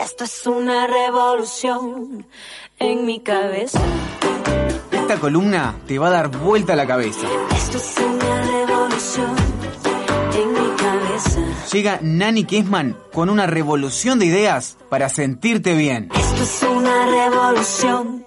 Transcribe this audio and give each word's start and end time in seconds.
esto 0.00 0.24
es 0.24 0.46
una 0.46 0.86
revolución 0.86 2.26
en 2.78 3.04
mi 3.04 3.20
cabeza. 3.20 3.80
Esta 4.92 5.18
columna 5.18 5.74
te 5.86 5.98
va 5.98 6.08
a 6.08 6.10
dar 6.10 6.28
vuelta 6.28 6.74
a 6.74 6.76
la 6.76 6.86
cabeza. 6.86 7.26
Esto 7.56 7.78
es 7.78 7.96
una 7.98 8.42
revolución 8.42 9.36
en 10.34 10.52
mi 10.52 10.76
cabeza. 10.76 11.40
Llega 11.72 11.98
Nani 12.02 12.44
Kessman 12.44 12.96
con 13.12 13.28
una 13.28 13.46
revolución 13.46 14.18
de 14.18 14.26
ideas 14.26 14.76
para 14.88 15.08
sentirte 15.08 15.74
bien. 15.74 16.10
Esto 16.14 16.42
es 16.42 16.62
una 16.62 17.06
revolución. 17.06 18.26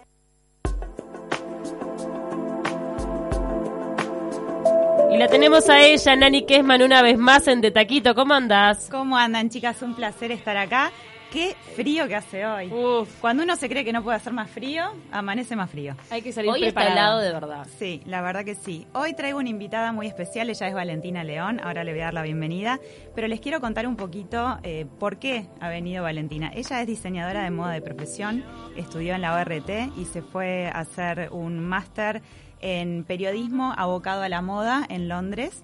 Y 5.12 5.18
la 5.18 5.28
tenemos 5.28 5.70
a 5.70 5.82
ella, 5.82 6.16
Nani 6.16 6.46
Kessman, 6.46 6.82
una 6.82 7.02
vez 7.02 7.18
más 7.18 7.48
en 7.48 7.62
De 7.62 7.72
Taquito. 7.72 8.16
¿Cómo 8.16 8.34
andás? 8.34 8.88
¿Cómo 8.90 9.18
andan, 9.18 9.50
chicas? 9.50 9.82
Un 9.82 9.94
placer 9.94 10.32
estar 10.32 10.58
acá. 10.58 10.92
Qué 11.32 11.56
frío 11.78 12.10
que 12.10 12.16
hace 12.16 12.46
hoy. 12.46 12.68
Uf, 12.74 13.10
Cuando 13.22 13.44
uno 13.44 13.56
se 13.56 13.70
cree 13.70 13.86
que 13.86 13.94
no 13.94 14.04
puede 14.04 14.18
hacer 14.18 14.34
más 14.34 14.50
frío, 14.50 14.84
amanece 15.14 15.56
más 15.56 15.70
frío. 15.70 15.96
hay 16.10 16.22
que 16.22 16.34
salir 16.34 16.52
Hoy 16.52 16.66
está 16.66 16.82
preparado. 16.82 17.20
helado 17.20 17.20
de 17.22 17.32
verdad. 17.32 17.68
Sí, 17.80 18.02
la 18.06 18.22
verdad 18.22 18.44
que 18.44 18.54
sí. 18.54 18.86
Hoy 18.94 19.14
traigo 19.14 19.40
una 19.40 19.48
invitada 19.48 19.94
muy 19.94 20.08
especial, 20.08 20.50
ella 20.50 20.68
es 20.68 20.74
Valentina 20.74 21.24
León, 21.24 21.62
ahora 21.64 21.86
le 21.86 21.94
voy 21.94 22.02
a 22.02 22.06
dar 22.06 22.14
la 22.16 22.24
bienvenida, 22.24 22.82
pero 23.16 23.30
les 23.30 23.40
quiero 23.40 23.62
contar 23.62 23.88
un 23.88 23.96
poquito 23.96 24.60
eh, 24.64 24.86
por 25.00 25.20
qué 25.20 25.48
ha 25.62 25.70
venido 25.70 26.04
Valentina. 26.04 26.52
Ella 26.54 26.82
es 26.82 26.88
diseñadora 26.88 27.44
de 27.44 27.52
moda 27.52 27.72
de 27.72 27.82
profesión, 27.82 28.44
estudió 28.76 29.16
en 29.16 29.22
la 29.22 29.34
ORT 29.34 29.70
y 29.98 30.04
se 30.06 30.22
fue 30.22 30.68
a 30.68 30.80
hacer 30.82 31.30
un 31.32 31.60
máster 31.62 32.22
en 32.60 33.06
periodismo 33.06 33.74
abocado 33.78 34.22
a 34.24 34.28
la 34.30 34.42
moda 34.42 34.86
en 34.90 35.08
Londres 35.08 35.64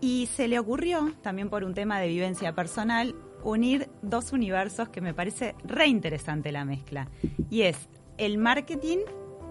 y 0.00 0.28
se 0.34 0.48
le 0.48 0.58
ocurrió, 0.58 1.12
también 1.22 1.48
por 1.48 1.64
un 1.64 1.74
tema 1.74 1.98
de 2.00 2.08
vivencia 2.08 2.52
personal, 2.54 3.14
unir 3.42 3.88
dos 4.02 4.32
universos 4.32 4.88
que 4.88 5.00
me 5.00 5.14
parece 5.14 5.54
re 5.64 5.86
interesante 5.86 6.52
la 6.52 6.64
mezcla. 6.64 7.08
Y 7.50 7.62
es 7.62 7.88
el 8.18 8.38
marketing 8.38 8.98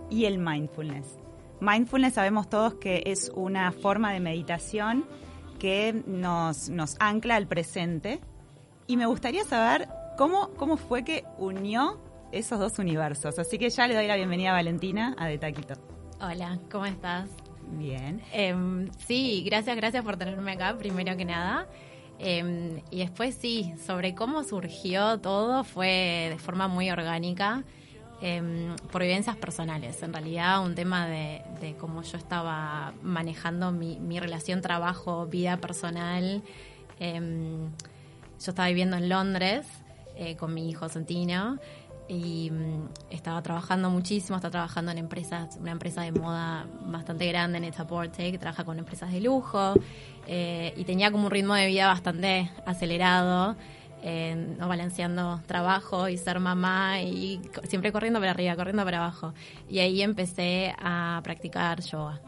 y 0.10 0.26
el 0.26 0.38
mindfulness. 0.38 1.18
Mindfulness 1.62 2.14
sabemos 2.14 2.50
todos 2.50 2.76
que 2.76 3.04
es 3.06 3.32
una 3.36 3.72
forma 3.72 4.12
de 4.12 4.20
meditación 4.20 5.06
que 5.60 6.04
nos, 6.06 6.70
nos 6.70 6.96
ancla 7.00 7.36
al 7.36 7.48
presente. 7.48 8.20
Y 8.88 8.98
me 8.98 9.06
gustaría 9.06 9.44
saber 9.46 9.88
cómo, 10.18 10.50
cómo 10.58 10.78
fue 10.78 11.04
que 11.04 11.24
unió 11.38 12.00
esos 12.32 12.60
dos 12.60 12.78
universos. 12.80 13.40
Así 13.40 13.58
que 13.58 13.70
ya 13.70 13.88
le 13.88 13.96
doy 13.96 14.08
la 14.08 14.16
bienvenida 14.16 14.52
a 14.52 14.54
Valentina 14.54 15.16
a 15.18 15.28
De 15.28 15.38
Taquito. 15.38 15.76
Hola, 16.20 16.60
¿cómo 16.72 16.86
estás? 16.86 17.30
Bien. 17.72 18.22
Em, 18.32 18.90
sí, 19.08 19.44
gracias, 19.46 19.76
gracias 19.76 20.04
por 20.04 20.18
tenerme 20.18 20.52
acá, 20.52 20.78
primero 20.78 21.18
que 21.18 21.26
nada. 21.26 21.68
Em, 22.20 22.82
y 22.92 23.00
después 23.00 23.36
sí, 23.36 23.74
sobre 23.86 24.16
cómo 24.16 24.44
surgió 24.44 25.20
todo 25.20 25.64
fue 25.64 26.30
de 26.32 26.38
forma 26.40 26.68
muy 26.68 26.90
orgánica, 26.90 27.64
em, 28.22 28.76
por 28.92 29.02
vivencias 29.02 29.36
personales. 29.36 30.02
En 30.02 30.14
realidad, 30.14 30.64
un 30.64 30.76
tema 30.76 31.08
de, 31.08 31.76
cómo 31.80 32.04
yo 32.04 32.18
estaba 32.18 32.94
manejando 33.02 33.72
mi, 33.72 34.20
relación 34.20 34.62
trabajo-vida 34.62 35.58
personal. 35.58 36.42
Em, 37.00 37.66
yo 38.40 38.52
estaba 38.52 38.68
viviendo 38.70 38.96
en 38.98 39.10
Londres 39.10 39.66
eh, 40.16 40.38
con 40.38 40.54
mi 40.54 40.70
hijo 40.70 40.88
Santino 40.88 41.60
y 42.08 42.52
mm, 42.52 42.90
estaba 43.10 43.42
trabajando 43.42 43.90
muchísimo, 43.90 44.36
estaba 44.36 44.52
trabajando 44.52 44.92
en 44.92 44.98
empresas, 44.98 45.58
una 45.60 45.72
empresa 45.72 46.02
de 46.02 46.12
moda 46.12 46.68
bastante 46.86 47.28
grande 47.28 47.58
en 47.58 47.64
Etaporte 47.64 48.32
que 48.32 48.38
trabaja 48.38 48.64
con 48.64 48.78
empresas 48.80 49.12
de 49.12 49.22
lujo 49.22 49.74
eh, 50.28 50.74
y 50.78 50.84
tenía 50.84 51.12
como 51.12 51.26
un 51.26 51.32
ritmo 51.32 51.56
de 51.56 51.68
vida 51.68 51.88
bastante 51.88 52.52
acelerado, 52.66 53.56
no 54.60 54.68
balanceando 54.68 55.42
trabajo 55.48 56.08
y 56.10 56.18
ser 56.18 56.40
mamá 56.40 57.02
y 57.02 57.42
siempre 57.64 57.92
corriendo 57.92 58.20
para 58.20 58.32
arriba, 58.32 58.56
corriendo 58.56 58.84
para 58.84 58.98
abajo. 58.98 59.34
Y 59.68 59.80
ahí 59.80 60.04
empecé 60.04 60.76
a 60.78 61.22
practicar 61.24 61.82
yoga. 61.82 62.22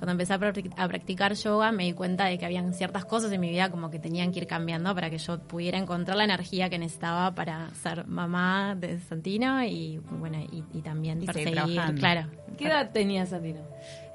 Cuando 0.00 0.12
empecé 0.12 0.32
a, 0.32 0.38
practic- 0.40 0.72
a 0.76 0.88
practicar 0.88 1.34
yoga 1.34 1.70
me 1.70 1.84
di 1.84 1.92
cuenta 1.92 2.24
de 2.24 2.38
que 2.38 2.44
habían 2.46 2.74
ciertas 2.74 3.04
cosas 3.04 3.30
en 3.30 3.40
mi 3.40 3.50
vida 3.50 3.70
como 3.70 3.90
que 3.90 3.98
tenían 4.00 4.32
que 4.32 4.40
ir 4.40 4.46
cambiando 4.48 4.92
para 4.94 5.10
que 5.10 5.18
yo 5.18 5.38
pudiera 5.40 5.78
encontrar 5.78 6.16
la 6.16 6.24
energía 6.24 6.68
que 6.70 6.78
necesitaba 6.78 7.34
para 7.34 7.68
ser 7.74 8.06
mamá 8.06 8.74
de 8.76 8.98
Santino 8.98 9.62
y 9.62 9.98
bueno 9.98 10.38
y, 10.40 10.64
y 10.72 10.80
también 10.80 11.22
Y 11.22 11.26
seguir 11.26 11.54
perseguir, 11.54 11.94
claro. 11.96 12.26
¿Qué 12.58 12.64
edad 12.66 12.90
tenía 12.90 13.26
Santino? 13.26 13.60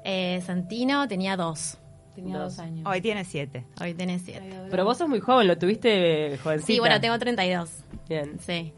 Eh, 0.04 0.42
Santino 0.44 1.08
tenía 1.08 1.36
dos, 1.36 1.78
Tenía 2.14 2.36
dos, 2.38 2.56
Dos. 2.56 2.64
años. 2.66 2.84
Hoy 2.86 3.00
tiene 3.00 3.24
siete. 3.24 3.64
hoy 3.80 3.94
tiene 3.94 4.18
siete. 4.18 4.50
Pero 4.70 4.84
vos 4.84 4.98
sos 4.98 5.08
muy 5.08 5.20
joven, 5.20 5.46
lo 5.46 5.56
tuviste 5.58 6.36
jovencita. 6.42 6.66
Sí, 6.66 6.78
bueno, 6.80 7.00
tengo 7.00 7.18
32, 7.18 7.70
Bien. 8.08 8.38
sí. 8.40 8.72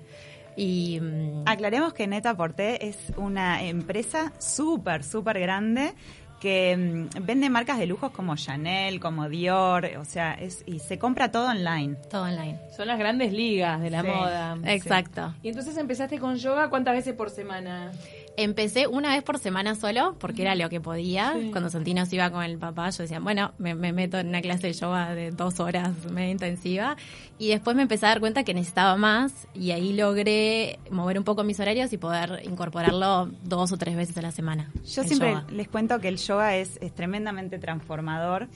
Y 0.57 0.99
mm, 1.01 1.45
Aclaremos 1.47 1.93
que 1.95 2.07
Neta 2.09 2.37
Porté 2.37 2.89
es 2.89 2.99
una 3.17 3.63
empresa 3.63 4.33
súper, 4.39 5.05
súper 5.05 5.39
grande 5.39 5.95
que 6.41 6.77
mm, 6.77 7.25
vende 7.27 7.51
marcas 7.51 7.79
de 7.79 7.87
lujos 7.87 8.11
como 8.13 8.37
Chanel, 8.37 9.01
como 9.01 9.29
Dior, 9.29 9.87
o 9.99 10.05
sea, 10.05 10.35
es, 10.35 10.63
y 10.67 10.79
se 10.79 10.99
compra 10.99 11.31
todo 11.31 11.49
online. 11.49 11.97
todo 12.11 12.23
online. 12.23 12.59
Son 12.77 12.87
las 12.87 12.99
grandes 12.99 13.33
ligas 13.33 13.81
de 13.81 13.91
la 13.91 14.03
Sí, 14.03 14.09
moda. 14.09 14.57
Exacto. 14.65 15.35
Y 15.43 15.49
entonces 15.49 15.77
empezaste 15.77 16.19
con 16.19 16.37
yoga, 16.37 16.71
¿cuántas 16.71 16.95
veces 16.95 17.15
por 17.15 17.31
semana? 17.31 17.91
Empecé 18.41 18.87
una 18.87 19.09
vez 19.09 19.25
por 19.25 19.41
semana 19.41 19.75
solo, 19.75 20.15
porque 20.21 20.43
era 20.43 20.55
lo 20.55 20.69
que 20.69 20.81
podía. 20.81 21.35
Sí. 21.37 21.51
Cuando 21.51 21.71
Santino 21.71 22.07
se 22.07 22.15
iba 22.15 22.31
con 22.31 22.45
el 22.45 22.57
papá, 22.57 22.89
yo 22.91 23.03
decía, 23.03 23.19
bueno, 23.19 23.53
me, 23.59 23.75
me 23.75 23.93
meto 23.93 24.17
en 24.17 24.29
una 24.29 24.41
clase 24.41 24.69
de 24.69 24.75
yoga 24.75 25.13
de 25.13 25.33
dos 25.33 25.59
horas, 25.59 25.91
media 26.09 26.31
intensiva. 26.31 26.97
Y 27.37 27.49
después 27.49 27.75
me 27.75 27.83
empecé 27.83 28.07
a 28.07 28.11
dar 28.11 28.21
cuenta 28.21 28.45
que 28.45 28.55
necesitaba 28.55 28.97
más, 28.97 29.49
y 29.55 29.73
ahí 29.73 29.93
logré 29.93 30.79
mover 30.89 31.19
un 31.19 31.25
poco 31.25 31.43
mis 31.43 31.59
horarios 31.59 31.93
y 31.93 31.99
poder 31.99 32.43
incorporarlo 32.45 33.29
dos 33.43 33.73
o 33.73 33.77
tres 33.77 33.97
veces 33.97 34.17
a 34.19 34.23
la 34.23 34.31
semana. 34.31 34.71
Yo 34.85 35.03
siempre 35.03 35.31
yoga. 35.31 35.47
les 35.51 35.67
cuento 35.67 35.99
que 35.99 36.07
el 36.07 36.19
yoga 36.19 36.55
es, 36.55 36.79
es 36.81 36.95
tremendamente 36.95 37.59
transformador 37.59 38.47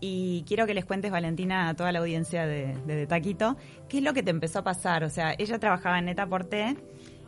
y 0.00 0.44
quiero 0.46 0.66
que 0.66 0.74
les 0.74 0.84
cuentes, 0.84 1.10
Valentina, 1.10 1.68
a 1.70 1.74
toda 1.74 1.90
la 1.90 1.98
audiencia 1.98 2.46
de, 2.46 2.76
de, 2.86 2.94
De 2.94 3.06
Taquito, 3.08 3.56
qué 3.88 3.98
es 3.98 4.04
lo 4.04 4.12
que 4.12 4.22
te 4.22 4.30
empezó 4.30 4.58
a 4.60 4.62
pasar. 4.62 5.02
O 5.02 5.10
sea, 5.10 5.34
ella 5.38 5.58
trabajaba 5.58 5.98
en 5.98 6.04
Neta 6.04 6.26
Porté, 6.26 6.76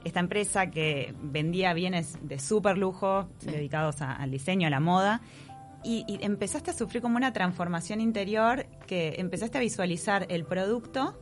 esta 0.06 0.20
empresa 0.20 0.70
que 0.70 1.14
vendía 1.20 1.72
bienes 1.74 2.18
de 2.22 2.38
súper 2.38 2.78
lujo 2.78 3.28
Sí. 3.38 3.50
dedicados 3.50 4.00
a- 4.02 4.12
al 4.12 4.30
diseño, 4.30 4.66
a 4.66 4.70
la 4.70 4.80
moda, 4.80 5.20
y, 5.84 6.04
y 6.08 6.24
empezaste 6.24 6.70
a 6.70 6.74
sufrir 6.74 7.02
como 7.02 7.16
una 7.16 7.32
transformación 7.32 8.00
interior 8.00 8.66
que 8.86 9.14
empezaste 9.18 9.58
a 9.58 9.60
visualizar 9.60 10.26
el 10.30 10.44
producto 10.44 11.18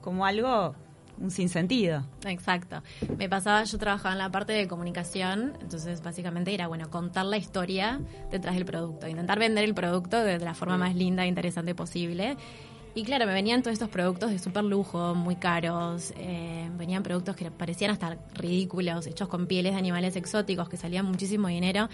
como 0.00 0.24
algo, 0.26 0.74
un 1.20 1.30
sinsentido. 1.30 2.04
Exacto. 2.26 2.82
Me 3.18 3.28
pasaba, 3.28 3.62
yo 3.64 3.76
trabajaba 3.78 4.12
en 4.12 4.18
la 4.18 4.30
parte 4.30 4.52
de 4.52 4.66
comunicación, 4.68 5.54
entonces 5.60 6.00
básicamente 6.02 6.54
era, 6.54 6.68
bueno, 6.68 6.90
contar 6.90 7.26
la 7.26 7.36
historia 7.36 8.00
detrás 8.30 8.54
del 8.54 8.64
producto, 8.64 9.08
intentar 9.08 9.38
vender 9.38 9.64
el 9.64 9.74
producto 9.74 10.22
de 10.22 10.38
la 10.38 10.54
forma 10.54 10.78
más 10.78 10.94
linda 10.94 11.24
e 11.24 11.26
interesante 11.28 11.74
posible. 11.74 12.36
Y 12.98 13.04
claro, 13.04 13.26
me 13.26 13.32
venían 13.32 13.62
todos 13.62 13.74
estos 13.74 13.90
productos 13.90 14.32
de 14.32 14.40
súper 14.40 14.64
lujo, 14.64 15.14
muy 15.14 15.36
caros, 15.36 16.12
eh, 16.16 16.68
venían 16.76 17.04
productos 17.04 17.36
que 17.36 17.48
parecían 17.48 17.92
hasta 17.92 18.18
ridículos, 18.34 19.06
hechos 19.06 19.28
con 19.28 19.46
pieles 19.46 19.74
de 19.74 19.78
animales 19.78 20.16
exóticos, 20.16 20.68
que 20.68 20.76
salían 20.76 21.06
muchísimo 21.06 21.46
dinero. 21.46 21.88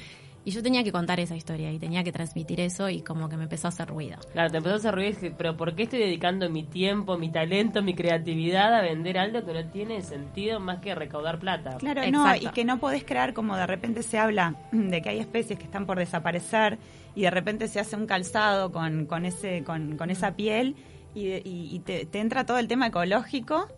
Y 0.47 0.51
yo 0.51 0.63
tenía 0.63 0.85
que 0.85 0.93
contar 0.93 1.19
esa 1.21 1.35
historia 1.37 1.73
y 1.73 1.79
tenía 1.79 2.05
que 2.05 2.13
transmitir 2.13 2.61
eso 2.61 2.91
y 2.91 3.01
como 3.01 3.31
que 3.31 3.37
me 3.39 3.45
empezó 3.45 3.67
a 3.67 3.71
hacer 3.71 3.89
ruido. 3.89 4.19
Claro, 4.33 4.51
te 4.51 4.59
empezó 4.59 4.75
a 4.75 4.79
hacer 4.79 4.95
ruido 4.95 5.11
y 5.11 5.13
dije, 5.15 5.35
pero 5.37 5.57
¿por 5.57 5.75
qué 5.75 5.85
estoy 5.85 6.01
dedicando 6.01 6.51
mi 6.51 6.65
tiempo, 6.65 7.17
mi 7.17 7.31
talento, 7.33 7.83
mi 7.83 7.95
creatividad 7.95 8.75
a 8.75 8.83
vender 8.83 9.17
algo 9.19 9.43
que 9.45 9.55
no 9.55 9.65
tiene 9.71 10.03
sentido 10.03 10.61
más 10.61 10.81
que 10.81 10.95
recaudar 10.95 11.39
plata? 11.39 11.79
Claro, 11.79 12.03
no, 12.11 12.27
Exacto. 12.27 12.49
y 12.49 12.51
que 12.53 12.65
no 12.67 12.79
podés 12.79 13.05
crear 13.05 13.33
como 13.33 13.57
de 13.57 13.67
repente 13.67 14.03
se 14.03 14.19
habla 14.19 14.55
de 14.73 15.01
que 15.01 15.09
hay 15.09 15.19
especies 15.19 15.59
que 15.59 15.65
están 15.65 15.87
por 15.87 15.99
desaparecer 15.99 16.79
y 17.15 17.23
de 17.23 17.31
repente 17.31 17.67
se 17.69 17.81
hace 17.81 17.97
un 17.97 18.07
calzado 18.07 18.71
con, 18.71 19.07
con, 19.07 19.25
ese, 19.25 19.65
con, 19.65 19.97
con 19.97 20.11
esa 20.11 20.37
piel 20.37 20.77
y, 21.15 21.27
de- 21.29 21.43
y- 21.45 21.75
y 21.75 21.79
te, 21.79 22.05
te 22.05 22.19
entra 22.21 22.45
todo 22.45 22.59
el 22.59 22.69
tema 22.69 22.89
ecológico 22.89 23.69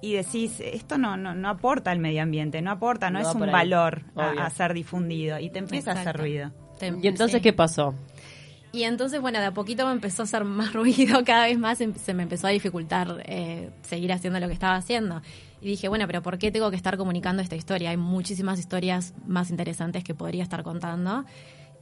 y 0.00 0.14
decís, 0.14 0.60
esto 0.60 0.98
no, 0.98 1.16
no, 1.16 1.34
no 1.34 1.48
aporta 1.48 1.90
al 1.90 1.98
medio 1.98 2.22
ambiente, 2.22 2.60
no 2.62 2.70
aporta, 2.70 3.10
no, 3.10 3.18
es 3.18 3.34
un 3.34 3.50
valor 3.50 4.02
a, 4.16 4.48
ser 4.50 4.74
difundido 4.74 5.38
y 5.38 5.50
te 5.50 5.58
empieza 5.58 5.92
a 5.92 6.00
hacer 6.00 6.16
ruido. 6.16 6.52
¿Y 6.80 7.08
entonces 7.08 7.38
sí. 7.38 7.40
qué 7.40 7.52
pasó? 7.52 7.94
Y 8.72 8.82
entonces, 8.82 9.22
bueno, 9.22 9.38
de 9.40 9.46
a 9.46 9.54
poquito 9.54 9.86
me 9.86 9.92
empezó 9.92 10.22
a 10.22 10.24
hacer 10.24 10.44
más 10.44 10.72
ruido, 10.74 11.24
cada 11.24 11.46
vez 11.46 11.58
más 11.58 11.80
em- 11.80 11.94
se 11.94 12.12
me 12.12 12.24
empezó 12.24 12.46
a 12.46 12.50
dificultar 12.50 13.22
eh, 13.24 13.70
seguir 13.82 14.12
haciendo 14.12 14.38
lo 14.38 14.48
que 14.48 14.52
estaba 14.52 14.76
haciendo. 14.76 15.22
Y 15.62 15.68
dije, 15.68 15.88
bueno, 15.88 16.06
pero 16.06 16.20
¿por 16.22 16.36
qué 16.36 16.50
tengo 16.50 16.70
que 16.70 16.76
estar 16.76 16.98
comunicando 16.98 17.42
esta 17.42 17.56
historia? 17.56 17.90
Hay 17.90 17.96
muchísimas 17.96 18.58
historias 18.58 19.14
más 19.26 19.50
interesantes 19.50 20.04
que 20.04 20.14
podría 20.14 20.42
estar 20.42 20.62
contando. 20.62 21.24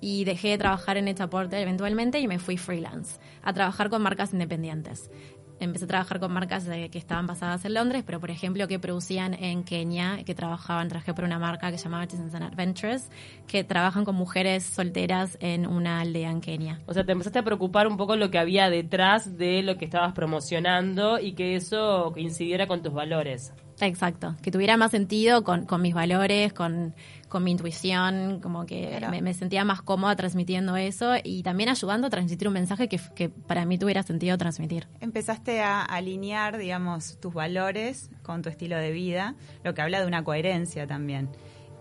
Y 0.01 0.25
dejé 0.25 0.51
de 0.51 0.59
trabajar 0.59 0.97
en 0.97 1.09
Etaporte 1.09 1.61
eventualmente 1.61 2.21
y 2.21 2.29
me 2.29 2.39
fui 2.39 2.59
freelance, 2.59 3.19
a 3.43 3.53
trabajar 3.53 3.91
con 3.91 4.03
marcas 4.03 4.33
independientes. 4.33 5.11
Empecé 5.61 5.85
a 5.85 5.89
trabajar 5.89 6.21
con 6.21 6.33
marcas 6.33 6.65
de- 6.65 6.91
que 6.91 6.99
estaban 6.99 7.27
basadas 7.27 7.65
en 7.65 7.75
Londres, 7.75 8.03
pero 8.05 8.21
por 8.21 8.31
ejemplo 8.31 8.67
que 8.69 8.79
producían 8.79 9.35
en 9.35 9.63
Kenia, 9.65 10.25
que 10.25 10.35
trabajaban, 10.35 10.89
trabajé 10.89 11.15
por 11.15 11.25
una 11.25 11.39
marca 11.39 11.71
que 11.71 11.79
se 11.79 11.85
llamaba 11.85 12.03
Artisans 12.03 12.35
and 12.35 12.45
Adventures, 12.45 13.09
que 13.47 13.63
trabajan 13.65 14.05
con 14.05 14.17
mujeres 14.17 14.65
solteras 14.65 15.39
en 15.41 15.67
una 15.67 16.01
aldea 16.01 16.31
en 16.31 16.41
Kenia. 16.41 16.81
O 16.87 16.93
sea, 16.93 17.05
te 17.05 17.13
empezaste 17.13 17.39
a 17.39 17.43
preocupar 17.45 17.87
un 17.87 17.97
poco 17.97 18.17
lo 18.17 18.31
que 18.31 18.39
había 18.39 18.69
detrás 18.69 19.39
de 19.39 19.63
lo 19.63 19.79
que 19.79 19.85
estabas 19.85 20.13
promocionando 20.13 21.19
y 21.21 21.33
que 21.35 21.57
eso 21.57 22.11
coincidiera 22.13 22.67
con 22.67 22.83
tus 22.83 22.93
valores. 22.93 23.53
Exacto, 23.81 24.37
que 24.43 24.51
tuviera 24.53 24.77
más 24.77 24.93
sentido 24.93 25.43
con, 25.43 25.67
con 25.67 25.83
mis 25.83 25.95
valores, 25.95 26.53
con, 26.53 26.95
con 27.35 27.43
mi 27.43 27.51
intuición, 27.51 28.39
como 28.41 28.65
que 28.65 28.87
Claro. 28.91 29.11
me, 29.11 29.21
me 29.21 29.35
sentía 29.35 29.65
más 29.65 29.83
cómoda 29.83 30.15
transmitiendo 30.15 30.77
eso 30.77 31.15
y 31.25 31.43
también 31.43 31.69
ayudando 31.69 32.07
a 32.07 32.11
transmitir 32.11 32.47
un 32.47 32.55
mensaje 32.55 32.89
que, 32.89 33.01
que 33.17 33.29
para 33.29 33.65
mí 33.67 33.77
tuviera 33.77 34.05
sentido 34.05 34.39
transmitir. 34.39 34.87
Empezaste 35.01 35.61
a 35.61 35.83
alinear, 35.83 36.59
digamos, 36.59 37.19
tus 37.21 37.35
valores 37.35 38.09
con 38.23 38.43
tu 38.43 38.51
estilo 38.51 38.77
de 38.77 38.93
vida, 38.93 39.35
lo 39.65 39.75
que 39.75 39.83
habla 39.83 40.01
de 40.01 40.07
una 40.07 40.23
coherencia 40.23 40.87
también. 40.87 41.29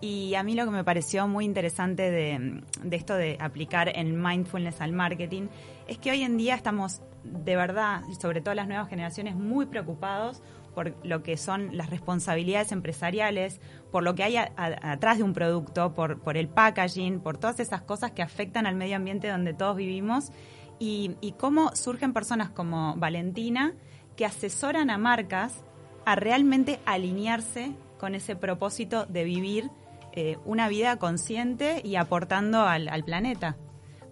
Y 0.04 0.34
a 0.34 0.42
mí 0.42 0.52
lo 0.54 0.66
que 0.66 0.70
me 0.70 0.84
pareció 0.84 1.26
muy 1.26 1.46
interesante 1.46 2.10
de, 2.10 2.62
esto 2.90 3.14
de 3.14 3.38
aplicar 3.40 3.88
el 3.88 4.12
mindfulness 4.12 4.82
al 4.82 4.92
marketing 4.92 5.46
es 5.88 5.96
que 5.96 6.10
hoy 6.10 6.20
en 6.20 6.36
día 6.36 6.54
estamos 6.56 7.00
de 7.22 7.56
verdad, 7.56 8.02
sobre 8.20 8.42
todo 8.42 8.52
las 8.52 8.68
nuevas 8.68 8.90
generaciones, 8.90 9.34
muy 9.34 9.64
preocupados 9.64 10.42
por 10.74 10.94
lo 11.06 11.22
que 11.22 11.38
son 11.38 11.74
las 11.74 11.88
responsabilidades 11.88 12.70
empresariales, 12.70 13.62
por 13.90 14.02
lo 14.02 14.14
que 14.14 14.24
hay 14.24 14.36
atrás 14.36 15.16
de 15.16 15.24
un 15.24 15.32
producto, 15.32 15.94
por, 15.94 16.20
por 16.20 16.36
el 16.36 16.48
packaging, 16.48 17.20
por 17.20 17.38
todas 17.38 17.58
esas 17.58 17.80
cosas 17.80 18.10
que 18.10 18.20
afectan 18.20 18.66
al 18.66 18.74
medio 18.74 18.96
ambiente 18.96 19.28
donde 19.28 19.54
todos 19.54 19.74
vivimos 19.74 20.32
y, 20.78 21.16
y 21.22 21.32
cómo 21.32 21.74
surgen 21.74 22.12
personas 22.12 22.50
como 22.50 22.94
Valentina 22.96 23.72
que 24.16 24.26
asesoran 24.26 24.90
a 24.90 24.98
marcas 24.98 25.64
a 26.04 26.14
realmente 26.14 26.78
alinearse 26.84 27.72
con 27.98 28.14
ese 28.14 28.36
propósito 28.36 29.06
de 29.06 29.24
vivir 29.24 29.70
eh, 30.16 30.38
una 30.44 30.68
vida 30.68 30.96
consciente 30.96 31.80
y 31.84 31.96
aportando 31.96 32.62
al, 32.62 32.88
al 32.88 33.04
planeta. 33.04 33.56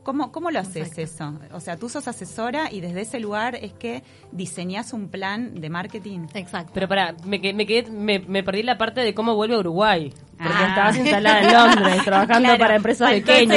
¿Cómo, 0.03 0.33
¿Cómo 0.33 0.51
lo 0.51 0.59
haces 0.59 0.99
eso? 0.99 1.39
O 1.53 1.61
sea, 1.61 1.77
tú 1.77 1.89
sos 1.89 2.09
asesora 2.09 2.73
y 2.73 2.81
desde 2.81 3.03
ese 3.03 3.21
lugar 3.21 3.55
es 3.55 3.73
que 3.73 4.03
diseñás 4.33 4.93
un 4.93 5.09
plan 5.09 5.55
de 5.61 5.71
marketing. 5.71 6.27
Exacto. 6.35 6.73
Pero 6.75 6.89
para, 6.89 7.15
me, 7.25 7.39
me, 7.55 7.65
quedé- 7.67 7.89
me, 7.89 8.19
me 8.19 8.43
perdí 8.43 8.65
la 8.65 8.77
parte 8.79 9.01
de 9.03 9.15
cómo 9.15 9.37
vuelve 9.37 9.55
a 9.55 9.59
Uruguay. 9.61 10.13
Porque 10.43 10.59
Ah. 10.63 10.69
estabas 10.69 10.97
instalada 10.97 11.41
en 11.41 11.53
Londres, 11.53 12.03
trabajando 12.05 12.49
Claro, 12.49 12.59
para 12.59 12.77
empresas 12.77 13.11
de 13.11 13.23
Kenia. 13.23 13.43
Ese 13.55 13.57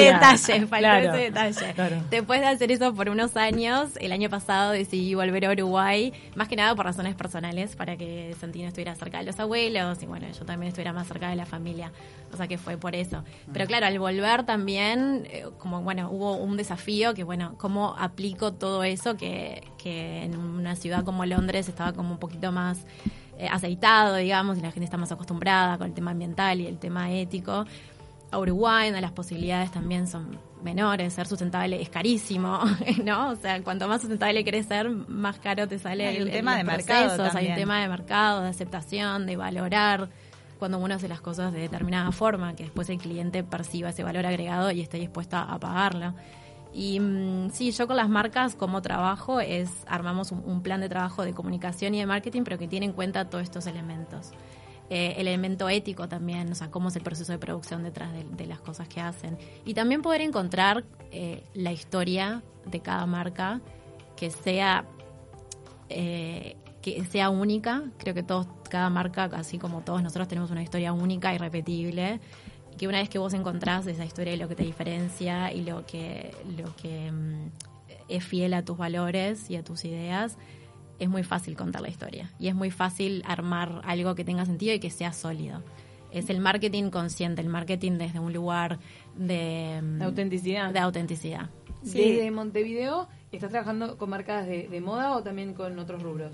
detalle, 0.54 0.68
faltó 0.68 0.78
Claro. 0.88 1.14
ese 1.14 1.18
detalle. 1.24 1.74
Claro. 1.74 1.96
Después 2.10 2.42
de 2.42 2.48
hacer 2.48 2.72
eso 2.72 2.94
por 2.94 3.10
unos 3.10 3.36
años, 3.38 3.90
el 4.00 4.12
año 4.12 4.30
pasado 4.30 4.72
decidí 4.72 5.14
volver 5.16 5.46
a 5.46 5.52
Uruguay, 5.52 6.14
más 6.36 6.48
que 6.48 6.56
nada 6.56 6.76
por 6.76 6.86
razones 6.86 7.16
personales, 7.16 7.76
para 7.76 7.98
que 7.98 8.36
Santino 8.40 8.68
estuviera 8.68 8.94
cerca 8.96 9.18
de 9.20 9.26
los 9.26 9.40
abuelos 9.40 10.02
y 10.04 10.06
bueno, 10.06 10.28
yo 10.38 10.46
también 10.46 10.68
estuviera 10.70 10.94
más 10.94 11.08
cerca 11.08 11.30
de 11.30 11.36
la 11.36 11.46
familia. 11.46 11.92
O 12.34 12.38
sea 12.38 12.48
que 12.48 12.58
fue 12.58 12.76
por 12.78 12.96
eso. 12.96 13.24
Pero 13.54 13.66
claro, 13.66 13.86
al 13.86 13.98
volver 13.98 14.44
también, 14.44 15.26
eh, 15.32 15.46
como 15.58 15.82
bueno, 15.82 16.10
hubo 16.12 16.36
un 16.36 16.58
desafío 16.58 17.14
que 17.14 17.24
bueno, 17.24 17.56
cómo 17.58 17.96
aplico 17.98 18.52
todo 18.54 18.84
eso 18.84 19.16
que, 19.16 19.64
que 19.78 20.24
en 20.24 20.38
una 20.38 20.76
ciudad 20.76 21.06
como 21.06 21.26
Londres 21.26 21.70
estaba 21.70 21.94
como 21.94 22.12
un 22.12 22.18
poquito 22.20 22.52
más 22.52 22.80
eh, 23.38 23.48
aceitado, 23.52 24.16
digamos, 24.16 24.58
y 24.58 24.62
la 24.62 24.72
gente 24.72 24.86
está 24.86 24.98
más 24.98 25.12
acostumbrada 25.12 25.78
con 25.78 25.88
el 25.88 25.94
tema 25.94 26.12
ambiental 26.12 26.62
y 26.62 26.68
el 26.68 26.78
tema 26.78 27.12
ético. 27.12 27.66
A 28.32 28.40
Uruguay, 28.40 28.88
donde 28.90 29.02
las 29.02 29.12
posibilidades 29.12 29.72
también 29.72 30.08
son 30.08 30.38
menores, 30.64 31.14
ser 31.14 31.28
sustentable 31.28 31.82
es 31.82 31.90
carísimo, 31.90 32.60
¿no? 33.06 33.30
O 33.30 33.36
sea, 33.36 33.62
cuanto 33.62 33.88
más 33.88 34.02
sustentable 34.02 34.44
querés 34.44 34.66
ser, 34.66 34.90
más 34.90 35.38
caro 35.40 35.68
te 35.68 35.78
sale 35.80 36.08
Hay 36.08 36.18
un 36.22 36.28
el- 36.28 36.34
tema 36.34 36.58
de 36.58 36.64
mercado 36.64 37.04
procesos, 37.06 37.26
Hay 37.28 37.32
también. 37.32 37.52
un 37.54 37.58
tema 37.60 37.82
de 37.82 37.88
mercado, 37.88 38.42
de 38.42 38.50
aceptación, 38.50 39.26
de 39.26 39.38
valorar 39.38 40.10
cuando 40.60 40.80
uno 40.80 40.96
hace 40.96 41.08
las 41.08 41.22
cosas 41.22 41.54
de 41.54 41.60
determinada 41.60 42.12
forma, 42.12 42.56
que 42.56 42.64
después 42.64 42.90
el 42.90 42.98
cliente 42.98 43.44
perciba 43.44 43.90
ese 43.90 44.04
valor 44.04 44.26
agregado 44.26 44.72
y 44.72 44.82
esté 44.82 44.98
dispuesto 44.98 45.38
a 45.38 45.58
pagarlo. 45.60 46.14
Y 46.76 47.00
mm, 47.00 47.52
sí, 47.52 47.72
yo 47.72 47.88
con 47.88 47.96
las 47.96 48.10
marcas 48.10 48.54
como 48.54 48.82
trabajo 48.82 49.40
es 49.40 49.70
armamos 49.88 50.34
un, 50.34 50.62
plan 50.62 50.82
de 50.82 50.90
trabajo 50.90 51.24
de 51.24 51.34
comunicación 51.34 51.96
y 51.96 52.00
de 52.00 52.06
marketing, 52.06 52.44
pero 52.44 52.58
que 52.58 52.68
tiene 52.68 52.86
en 52.86 52.92
cuenta 52.92 53.30
todos 53.30 53.46
estos 53.46 53.66
elementos. 53.66 54.32
Eh, 54.90 55.16
el 55.18 55.28
elemento 55.28 55.70
ético 55.70 56.10
también, 56.10 56.52
o 56.52 56.56
sea, 56.56 56.70
cómo 56.70 56.90
es 56.90 56.96
el 56.98 57.02
proceso 57.02 57.32
de 57.32 57.40
producción 57.40 57.82
detrás 57.82 58.12
de, 58.12 58.26
de 58.26 58.46
las 58.46 58.60
cosas 58.60 58.90
que 58.90 59.00
hacen. 59.00 59.38
Y 59.64 59.74
también 59.74 60.02
poder 60.02 60.20
encontrar 60.20 60.84
eh, 61.12 61.44
la 61.54 61.72
historia 61.72 62.44
de 62.66 62.82
cada 62.82 63.06
marca 63.06 63.62
que 64.18 64.30
sea 64.30 64.86
eh, 65.90 66.58
que 66.82 67.04
sea 67.06 67.30
única. 67.30 67.84
Creo 67.98 68.14
que 68.14 68.22
todos, 68.22 68.48
cada 68.70 68.90
marca, 68.90 69.24
así 69.34 69.58
como 69.58 69.82
todos 69.82 70.04
nosotros, 70.04 70.28
tenemos 70.28 70.52
una 70.52 70.62
historia 70.62 70.94
única 70.94 71.34
y 71.34 71.38
repetible. 71.38 72.20
Que 72.78 72.88
una 72.88 73.00
vez 73.00 73.10
que 73.10 73.20
vos 73.20 73.34
encontrás 73.34 73.88
esa 73.88 74.06
historia 74.06 74.34
y 74.34 74.38
lo 74.38 74.48
que 74.48 74.56
te 74.56 74.64
diferencia 74.64 75.52
y 75.54 75.64
lo 75.64 75.86
que, 75.86 76.34
lo 76.58 76.76
que 76.76 77.12
mm, 77.12 77.52
es 78.10 78.24
fiel 78.24 78.54
a 78.54 78.64
tus 78.64 78.78
valores 78.78 79.50
y 79.50 79.56
a 79.56 79.64
tus 79.64 79.86
ideas, 79.86 80.38
es 81.00 81.10
muy 81.10 81.24
fácil 81.24 81.56
contar 81.56 81.82
la 81.82 81.90
historia. 81.90 82.32
Y 82.40 82.48
es 82.48 82.56
muy 82.56 82.72
fácil 82.72 83.24
armar 83.26 83.82
algo 83.86 84.16
que 84.16 84.24
tenga 84.24 84.46
sentido 84.46 84.74
y 84.74 84.80
que 84.80 84.90
sea 84.90 85.14
sólido. 85.14 85.62
Es 86.12 86.30
el 86.30 86.40
marketing 86.40 86.90
consciente, 86.90 87.42
el 87.42 87.50
marketing 87.50 87.94
desde 87.94 88.20
un 88.20 88.34
lugar 88.34 88.80
de, 89.16 89.82
mm, 89.82 90.00
De 90.00 90.06
autenticidad. 90.06 90.72
De 90.72 90.80
autenticidad. 90.80 91.50
Desde 91.82 92.32
Montevideo, 92.32 93.08
¿estás 93.32 93.52
trabajando 93.52 93.98
con 93.98 94.10
marcas 94.10 94.48
de, 94.48 94.68
de 94.68 94.82
moda 94.82 95.16
o 95.16 95.22
también 95.22 95.54
con 95.54 95.78
otros 95.78 96.02
rubros? 96.02 96.32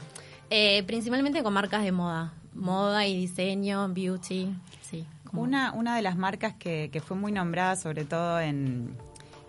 Eh, 0.49 0.83
principalmente 0.83 1.43
con 1.43 1.53
marcas 1.53 1.83
de 1.83 1.91
moda. 1.91 2.33
Moda 2.53 3.07
y 3.07 3.15
diseño, 3.15 3.87
beauty, 3.89 4.53
sí. 4.81 5.05
Como- 5.31 5.41
Una, 5.43 5.71
una 5.73 5.95
de 5.95 6.01
las 6.01 6.15
marcas 6.17 6.53
que, 6.53 6.89
que 6.91 6.99
fue 7.01 7.17
muy 7.17 7.31
nombrada, 7.31 7.75
sobre 7.75 8.05
todo 8.05 8.39
en, 8.39 8.95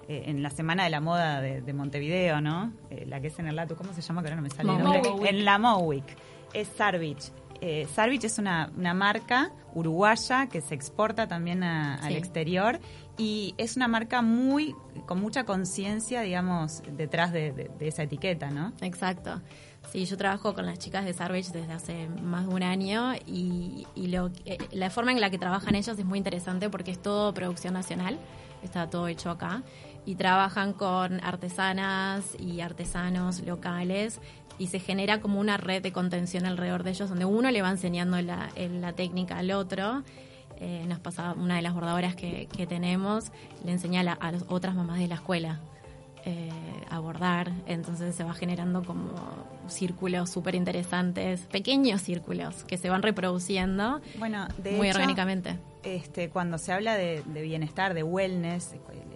eh, 0.09 0.25
en 0.27 0.43
la 0.43 0.51
Semana 0.51 0.85
de 0.85 0.91
la 0.91 1.01
Moda 1.01 1.41
de, 1.41 1.61
de 1.61 1.73
Montevideo, 1.73 2.41
¿no? 2.41 2.73
Eh, 2.91 3.05
la 3.07 3.21
que 3.21 3.27
es 3.29 3.39
en 3.39 3.47
el 3.49 3.57
Latu, 3.57 3.77
¿cómo 3.77 3.93
se 3.93 4.01
llama? 4.01 4.23
Que 4.23 4.29
ahora 4.29 4.37
no 4.37 4.43
me 4.43 4.51
sale 4.51 4.73
el 4.73 4.79
nombre. 4.79 5.03
Mowwick. 5.03 5.29
En 5.31 5.45
la 5.45 5.59
Mowwick. 5.59 6.17
Es 6.55 6.69
Sarvich. 6.69 7.31
Eh, 7.61 7.87
Sarvich 7.95 8.25
es 8.25 8.39
una, 8.39 8.71
una 8.77 8.93
marca 8.95 9.53
uruguaya 9.75 10.49
que 10.49 10.61
se 10.61 10.75
exporta 10.75 11.29
también 11.29 11.63
a- 11.63 11.95
al 11.97 12.15
exterior 12.17 12.81
y 13.19 13.55
es 13.59 13.77
una 13.77 13.89
marca 13.89 14.23
muy 14.23 14.75
con 15.07 15.21
mucha 15.21 15.45
conciencia, 15.45 16.23
digamos, 16.23 16.83
detrás 16.97 17.33
de, 17.33 17.71
esa 17.81 18.05
etiqueta, 18.05 18.51
¿no? 18.51 18.73
Exacto. 18.81 19.41
Sí, 19.91 20.05
yo 20.05 20.17
trabajo 20.17 20.55
con 20.55 20.65
las 20.65 20.79
chicas 20.79 21.05
de 21.05 21.13
Sarvage 21.13 21.51
desde 21.53 21.73
hace 21.73 22.09
más 22.09 22.47
de 22.47 22.55
un 22.55 22.63
año 22.63 23.15
y, 23.27 23.87
y 23.95 24.07
lo, 24.07 24.31
eh, 24.45 24.59
la 24.71 24.91
forma 24.91 25.11
en 25.11 25.21
la 25.21 25.29
que 25.29 25.39
trabajan 25.39 25.75
ellas 25.75 25.99
es 25.99 26.05
muy 26.05 26.19
interesante 26.19 26.71
porque 26.71 26.93
es 26.93 27.03
todo 27.03 27.35
producción 27.35 27.75
nacional, 27.75 28.19
está 28.63 28.89
todo 28.89 29.09
hecho 29.09 29.31
acá 29.31 29.63
y 30.07 30.15
trabajan 30.15 30.73
con 30.73 31.23
artesanas 31.23 32.37
y 32.39 32.61
artesanos 32.61 33.41
locales 33.41 34.21
y 34.59 34.69
se 34.69 34.79
genera 34.79 35.21
como 35.21 35.41
una 35.41 35.57
red 35.57 35.83
de 35.83 35.93
contención 35.93 36.47
alrededor 36.47 36.83
de 36.83 36.91
ellos 36.91 37.09
donde 37.09 37.25
uno 37.25 37.51
le 37.51 37.63
va 37.63 37.71
enseñando 37.71 38.21
la, 38.21 38.51
la 38.57 38.93
técnica 38.93 39.39
al 39.39 39.51
otro. 39.51 40.03
Eh, 40.65 40.85
nos 40.87 41.01
pasa 41.01 41.35
una 41.37 41.57
de 41.57 41.63
las 41.63 41.75
bordadoras 41.75 42.15
que, 42.15 42.47
que 42.57 42.67
tenemos, 42.69 43.33
le 43.65 43.73
enseña 43.73 44.01
a, 44.01 44.05
la- 44.05 44.13
a 44.13 44.31
las 44.31 44.45
otras 44.49 44.77
mamás 44.77 45.01
de 45.01 45.09
la 45.09 45.17
escuela 45.17 45.59
eh, 46.25 46.51
abordar, 46.89 47.51
entonces 47.67 48.15
se 48.15 48.23
va 48.23 48.33
generando 48.33 48.85
como 48.85 49.11
círculos 49.67 50.31
súper 50.31 50.55
interesantes, 50.55 51.41
pequeños 51.51 52.01
círculos 52.03 52.63
que 52.63 52.79
se 52.79 52.89
van 52.91 53.03
reproduciendo 53.03 54.01
Bueno, 54.21 54.47
de 54.59 54.71
muy 54.77 54.87
hecho, 54.89 54.99
orgánicamente. 54.99 55.59
este, 55.83 56.29
cuando 56.31 56.59
se 56.59 56.73
habla 56.73 56.95
de, 56.95 57.25
de 57.27 57.43
bienestar, 57.43 57.93
de 57.95 58.05
wellness, 58.05 58.75
el, 58.75 58.99
el- 58.99 59.12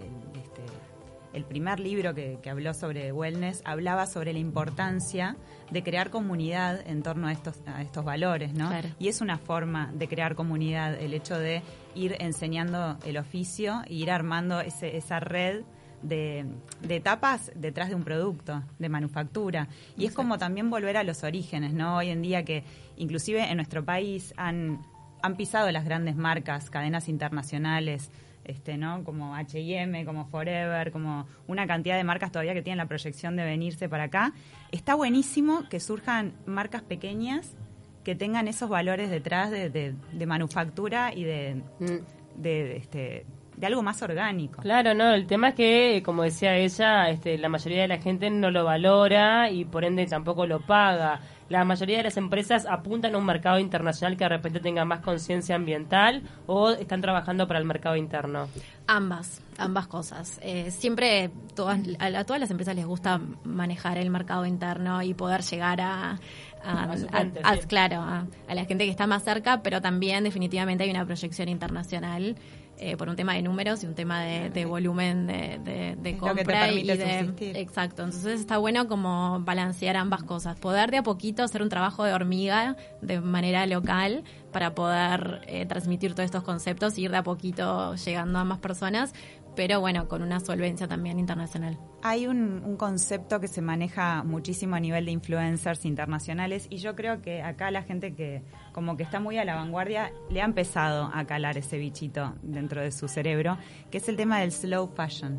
el 1.36 1.44
primer 1.44 1.78
libro 1.78 2.14
que, 2.14 2.38
que 2.42 2.48
habló 2.48 2.72
sobre 2.72 3.12
wellness 3.12 3.60
hablaba 3.66 4.06
sobre 4.06 4.32
la 4.32 4.38
importancia 4.38 5.36
de 5.70 5.82
crear 5.82 6.08
comunidad 6.08 6.80
en 6.86 7.02
torno 7.02 7.28
a 7.28 7.32
estos, 7.32 7.60
a 7.66 7.82
estos 7.82 8.04
valores, 8.04 8.54
¿no? 8.54 8.68
Claro. 8.68 8.88
Y 8.98 9.08
es 9.08 9.20
una 9.20 9.36
forma 9.36 9.92
de 9.92 10.08
crear 10.08 10.34
comunidad, 10.34 10.94
el 10.94 11.12
hecho 11.12 11.38
de 11.38 11.62
ir 11.94 12.16
enseñando 12.20 12.98
el 13.04 13.18
oficio 13.18 13.82
e 13.86 13.94
ir 13.94 14.10
armando 14.10 14.60
ese, 14.60 14.96
esa 14.96 15.20
red 15.20 15.64
de, 16.02 16.46
de 16.80 16.96
etapas 16.96 17.52
detrás 17.54 17.90
de 17.90 17.96
un 17.96 18.04
producto, 18.04 18.62
de 18.78 18.88
manufactura. 18.88 19.68
Y 19.96 20.06
es 20.06 20.12
como 20.12 20.38
también 20.38 20.70
volver 20.70 20.96
a 20.96 21.04
los 21.04 21.22
orígenes, 21.22 21.74
¿no? 21.74 21.98
Hoy 21.98 22.08
en 22.08 22.22
día 22.22 22.44
que 22.44 22.64
inclusive 22.96 23.50
en 23.50 23.56
nuestro 23.56 23.84
país 23.84 24.32
han, 24.38 24.80
han 25.22 25.36
pisado 25.36 25.70
las 25.70 25.84
grandes 25.84 26.16
marcas, 26.16 26.70
cadenas 26.70 27.08
internacionales, 27.10 28.10
este, 28.46 28.76
¿no? 28.76 29.04
Como 29.04 29.34
H&M, 29.36 30.04
como 30.04 30.24
Forever, 30.26 30.90
como 30.92 31.26
una 31.46 31.66
cantidad 31.66 31.96
de 31.96 32.04
marcas 32.04 32.30
todavía 32.32 32.54
que 32.54 32.62
tienen 32.62 32.78
la 32.78 32.86
proyección 32.86 33.36
de 33.36 33.44
venirse 33.44 33.88
para 33.88 34.04
acá. 34.04 34.32
Está 34.72 34.94
buenísimo 34.94 35.68
que 35.68 35.80
surjan 35.80 36.32
marcas 36.46 36.82
pequeñas 36.82 37.56
que 38.04 38.14
tengan 38.14 38.46
esos 38.48 38.68
valores 38.68 39.10
detrás 39.10 39.50
de, 39.50 39.68
de- 39.70 39.94
de 40.12 40.26
manufactura 40.26 41.12
y 41.14 41.24
de, 41.24 41.54
Mm. 41.80 42.40
de, 42.42 42.76
este, 42.76 43.26
de 43.56 43.66
algo 43.66 43.82
más 43.82 44.00
orgánico. 44.02 44.62
Claro, 44.62 44.94
no, 44.94 45.12
el 45.14 45.26
tema 45.26 45.48
es 45.48 45.54
que, 45.54 46.02
como 46.04 46.22
decía 46.22 46.56
ella, 46.56 47.08
este, 47.10 47.36
la 47.38 47.48
mayoría 47.48 47.82
de 47.82 47.88
la 47.88 47.98
gente 47.98 48.30
no 48.30 48.50
lo 48.50 48.64
valora 48.64 49.50
y 49.50 49.64
por 49.64 49.84
ende 49.84 50.06
tampoco 50.06 50.46
lo 50.46 50.60
paga. 50.60 51.20
La 51.48 51.64
mayoría 51.64 51.98
de 51.98 52.02
las 52.02 52.16
empresas 52.16 52.66
apuntan 52.68 53.14
a 53.14 53.18
un 53.18 53.24
mercado 53.24 53.58
internacional 53.60 54.16
que 54.16 54.24
de 54.24 54.28
repente 54.30 54.58
tenga 54.58 54.84
más 54.84 55.00
conciencia 55.00 55.54
ambiental 55.54 56.22
o 56.46 56.70
están 56.70 57.00
trabajando 57.00 57.46
para 57.46 57.60
el 57.60 57.64
mercado 57.64 57.94
interno. 57.94 58.48
Ambas, 58.88 59.42
ambas 59.56 59.86
cosas. 59.86 60.40
Eh, 60.42 60.70
siempre 60.72 61.30
todas, 61.54 61.78
a, 62.00 62.06
a 62.06 62.24
todas 62.24 62.40
las 62.40 62.50
empresas 62.50 62.74
les 62.74 62.84
gusta 62.84 63.20
manejar 63.44 63.96
el 63.98 64.10
mercado 64.10 64.44
interno 64.44 65.02
y 65.02 65.14
poder 65.14 65.42
llegar 65.42 65.80
a, 65.80 66.18
a, 66.64 66.82
A 66.84 66.96
su 66.98 67.06
a- 67.12 67.18
gente, 67.18 67.40
a- 67.44 67.54
sí. 67.54 67.60
claro, 67.68 68.00
a, 68.00 68.26
a 68.48 68.54
la 68.54 68.64
gente 68.64 68.84
que 68.84 68.90
está 68.90 69.06
más 69.06 69.22
cerca, 69.22 69.62
pero 69.62 69.80
también 69.80 70.24
definitivamente 70.24 70.82
hay 70.82 70.90
una 70.90 71.04
proyección 71.04 71.48
internacional 71.48 72.34
eh, 72.78 72.96
por 72.96 73.08
un 73.08 73.16
tema 73.16 73.34
de 73.34 73.42
números 73.42 73.82
y 73.82 73.86
un 73.86 73.94
tema 73.94 74.22
de, 74.22 74.50
de 74.50 74.64
volumen 74.64 75.26
de, 75.26 75.96
de, 75.98 76.16
compra 76.18 76.70
y 76.70 76.84
de 76.84 77.20
subsistir. 77.20 77.56
exacto. 77.56 78.04
Entonces 78.04 78.40
está 78.40 78.58
bueno 78.58 78.86
como 78.86 79.40
balancear 79.40 79.96
ambas 79.96 80.22
cosas, 80.22 80.58
poder 80.58 80.90
de 80.90 80.98
a 80.98 81.02
poquito 81.02 81.42
hacer 81.42 81.62
un 81.62 81.68
trabajo 81.68 82.04
de 82.04 82.12
hormiga 82.12 82.76
de 83.00 83.20
manera 83.20 83.66
local 83.66 84.24
para 84.52 84.74
poder 84.74 85.42
eh, 85.46 85.66
transmitir 85.66 86.14
todos 86.14 86.26
estos 86.26 86.42
conceptos 86.42 86.98
y 86.98 87.04
ir 87.04 87.10
de 87.10 87.18
a 87.18 87.22
poquito 87.22 87.94
llegando 87.94 88.38
a 88.38 88.44
más 88.44 88.58
personas, 88.58 89.12
pero 89.56 89.80
bueno, 89.80 90.06
con 90.06 90.22
una 90.22 90.38
solvencia 90.38 90.86
también 90.86 91.18
internacional. 91.18 91.78
Hay 92.02 92.26
un, 92.26 92.62
un 92.64 92.76
concepto 92.76 93.40
que 93.40 93.48
se 93.48 93.62
maneja 93.62 94.22
muchísimo 94.22 94.76
a 94.76 94.80
nivel 94.80 95.06
de 95.06 95.10
influencers 95.12 95.84
internacionales 95.84 96.66
y 96.70 96.76
yo 96.76 96.94
creo 96.94 97.22
que 97.22 97.42
acá 97.42 97.70
la 97.70 97.82
gente 97.82 98.14
que 98.14 98.42
como 98.72 98.96
que 98.96 99.02
está 99.02 99.18
muy 99.18 99.38
a 99.38 99.44
la 99.44 99.54
vanguardia 99.56 100.12
le 100.30 100.42
ha 100.42 100.44
empezado 100.44 101.10
a 101.12 101.24
calar 101.24 101.56
ese 101.58 101.78
bichito 101.78 102.34
dentro 102.42 102.82
de 102.82 102.92
su 102.92 103.08
cerebro, 103.08 103.56
que 103.90 103.98
es 103.98 104.08
el 104.08 104.16
tema 104.16 104.38
del 104.40 104.52
slow 104.52 104.88
fashion. 104.94 105.38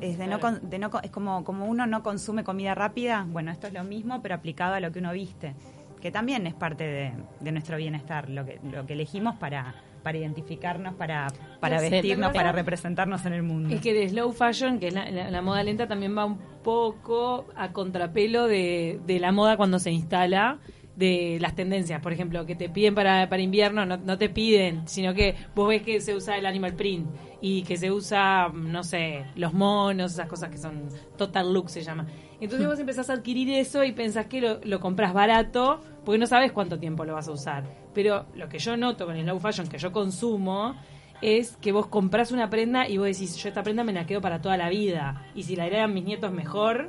Es 0.00 0.16
de 0.18 0.26
no, 0.26 0.40
con- 0.40 0.68
de 0.68 0.78
no 0.78 0.90
es 1.02 1.10
como 1.10 1.44
como 1.44 1.66
uno 1.66 1.86
no 1.86 2.02
consume 2.02 2.42
comida 2.44 2.74
rápida, 2.74 3.26
bueno, 3.28 3.50
esto 3.52 3.66
es 3.66 3.74
lo 3.74 3.84
mismo 3.84 4.22
pero 4.22 4.34
aplicado 4.34 4.74
a 4.74 4.80
lo 4.80 4.90
que 4.90 4.98
uno 5.00 5.12
viste, 5.12 5.54
que 6.00 6.10
también 6.10 6.46
es 6.46 6.54
parte 6.54 6.84
de, 6.84 7.12
de 7.40 7.52
nuestro 7.52 7.76
bienestar, 7.76 8.28
lo 8.30 8.44
que 8.44 8.58
lo 8.70 8.86
que 8.86 8.92
elegimos 8.94 9.36
para 9.36 9.74
para 10.02 10.16
identificarnos, 10.16 10.94
para, 10.94 11.26
para 11.60 11.76
vestirnos, 11.80 12.28
para 12.32 12.52
representarnos 12.52 13.26
en 13.26 13.32
el 13.32 13.42
mundo. 13.42 13.74
Es 13.74 13.80
que 13.80 14.00
el 14.02 14.08
slow 14.08 14.32
fashion, 14.32 14.78
que 14.78 14.88
es 14.88 14.94
la, 14.94 15.10
la- 15.10 15.30
la 15.30 15.42
moda 15.42 15.62
lenta, 15.64 15.86
también 15.88 16.16
va 16.16 16.24
un 16.24 16.38
poco 16.62 17.46
a 17.56 17.72
contrapelo 17.72 18.46
de, 18.46 19.00
de 19.06 19.18
la 19.18 19.32
moda 19.32 19.56
cuando 19.56 19.78
se 19.80 19.90
instala 19.90 20.58
de 20.98 21.38
las 21.40 21.54
tendencias, 21.54 22.02
por 22.02 22.12
ejemplo, 22.12 22.44
que 22.44 22.56
te 22.56 22.68
piden 22.68 22.92
para, 22.92 23.28
para 23.28 23.40
invierno, 23.40 23.86
no, 23.86 23.96
no 23.98 24.18
te 24.18 24.28
piden, 24.28 24.88
sino 24.88 25.14
que 25.14 25.36
vos 25.54 25.68
ves 25.68 25.82
que 25.82 26.00
se 26.00 26.12
usa 26.12 26.36
el 26.36 26.44
animal 26.44 26.74
print 26.74 27.06
y 27.40 27.62
que 27.62 27.76
se 27.76 27.92
usa, 27.92 28.48
no 28.48 28.82
sé, 28.82 29.24
los 29.36 29.54
monos, 29.54 30.14
esas 30.14 30.28
cosas 30.28 30.50
que 30.50 30.58
son 30.58 30.88
total 31.16 31.52
look 31.52 31.70
se 31.70 31.82
llama. 31.82 32.04
Entonces 32.40 32.66
vos 32.66 32.80
empezás 32.80 33.10
a 33.10 33.12
adquirir 33.12 33.48
eso 33.50 33.84
y 33.84 33.92
pensás 33.92 34.26
que 34.26 34.40
lo, 34.40 34.58
lo 34.64 34.80
compras 34.80 35.14
barato 35.14 35.80
porque 36.04 36.18
no 36.18 36.26
sabes 36.26 36.50
cuánto 36.50 36.80
tiempo 36.80 37.04
lo 37.04 37.14
vas 37.14 37.28
a 37.28 37.32
usar. 37.32 37.62
Pero 37.94 38.26
lo 38.34 38.48
que 38.48 38.58
yo 38.58 38.76
noto 38.76 39.06
con 39.06 39.16
el 39.16 39.22
slow 39.22 39.38
fashion 39.38 39.68
que 39.68 39.78
yo 39.78 39.92
consumo 39.92 40.74
es 41.22 41.56
que 41.58 41.70
vos 41.70 41.86
comprás 41.86 42.32
una 42.32 42.50
prenda 42.50 42.88
y 42.88 42.98
vos 42.98 43.06
decís, 43.06 43.36
yo 43.36 43.48
esta 43.48 43.62
prenda 43.62 43.84
me 43.84 43.92
la 43.92 44.04
quedo 44.04 44.20
para 44.20 44.40
toda 44.40 44.56
la 44.56 44.68
vida. 44.68 45.30
Y 45.36 45.44
si 45.44 45.54
la 45.54 45.66
heredan 45.66 45.94
mis 45.94 46.04
nietos 46.04 46.32
mejor, 46.32 46.88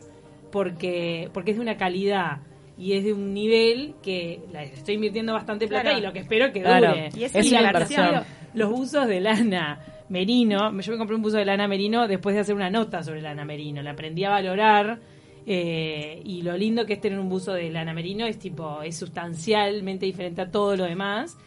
porque, 0.52 1.30
porque 1.32 1.52
es 1.52 1.58
de 1.58 1.62
una 1.62 1.78
calidad 1.78 2.40
y 2.80 2.94
es 2.94 3.04
de 3.04 3.14
un 3.14 3.34
nivel 3.34 3.96
que 4.02 4.40
la 4.54 4.64
estoy 4.64 4.96
invirtiendo 4.96 5.34
bastante 5.34 5.68
plata 5.68 5.84
Claro. 5.84 6.00
y 6.00 6.02
lo 6.02 6.14
que 6.14 6.20
espero 6.20 6.46
es 6.46 6.52
que 6.54 6.62
Claro. 6.62 6.88
dure. 6.88 7.10
Y 7.16 7.24
es 7.26 7.36
Es 7.36 7.52
la 7.52 7.60
una. 7.60 8.24
Los 8.54 8.70
buzos 8.72 9.08
de 9.08 9.20
lana 9.20 9.80
merino, 10.10 10.72
yo 10.80 10.92
me 10.94 10.98
compré 10.98 11.16
un 11.16 11.22
buzo 11.22 11.38
de 11.38 11.46
lana 11.46 11.68
merino 11.68 12.08
después 12.08 12.34
de 12.36 12.42
hacer 12.42 12.56
una 12.56 12.70
nota 12.70 13.04
sobre 13.04 13.22
lana 13.22 13.46
merino, 13.46 13.82
la 13.84 13.92
aprendí 13.92 14.24
a 14.24 14.30
valorar 14.32 15.00
eh, 15.46 16.22
y 16.24 16.42
lo 16.42 16.56
lindo 16.58 16.86
que 16.86 16.94
es 16.94 17.02
tener 17.02 17.20
un 17.20 17.30
buzo 17.30 17.54
de 17.54 17.70
lana 17.70 17.94
merino 17.94 18.26
es 18.26 18.40
tipo, 18.40 18.82
es 18.82 18.98
sustancialmente 18.98 20.06
diferente 20.06 20.42
a 20.42 20.50
todo 20.52 20.76
lo 20.76 20.86
demás, 20.86 21.38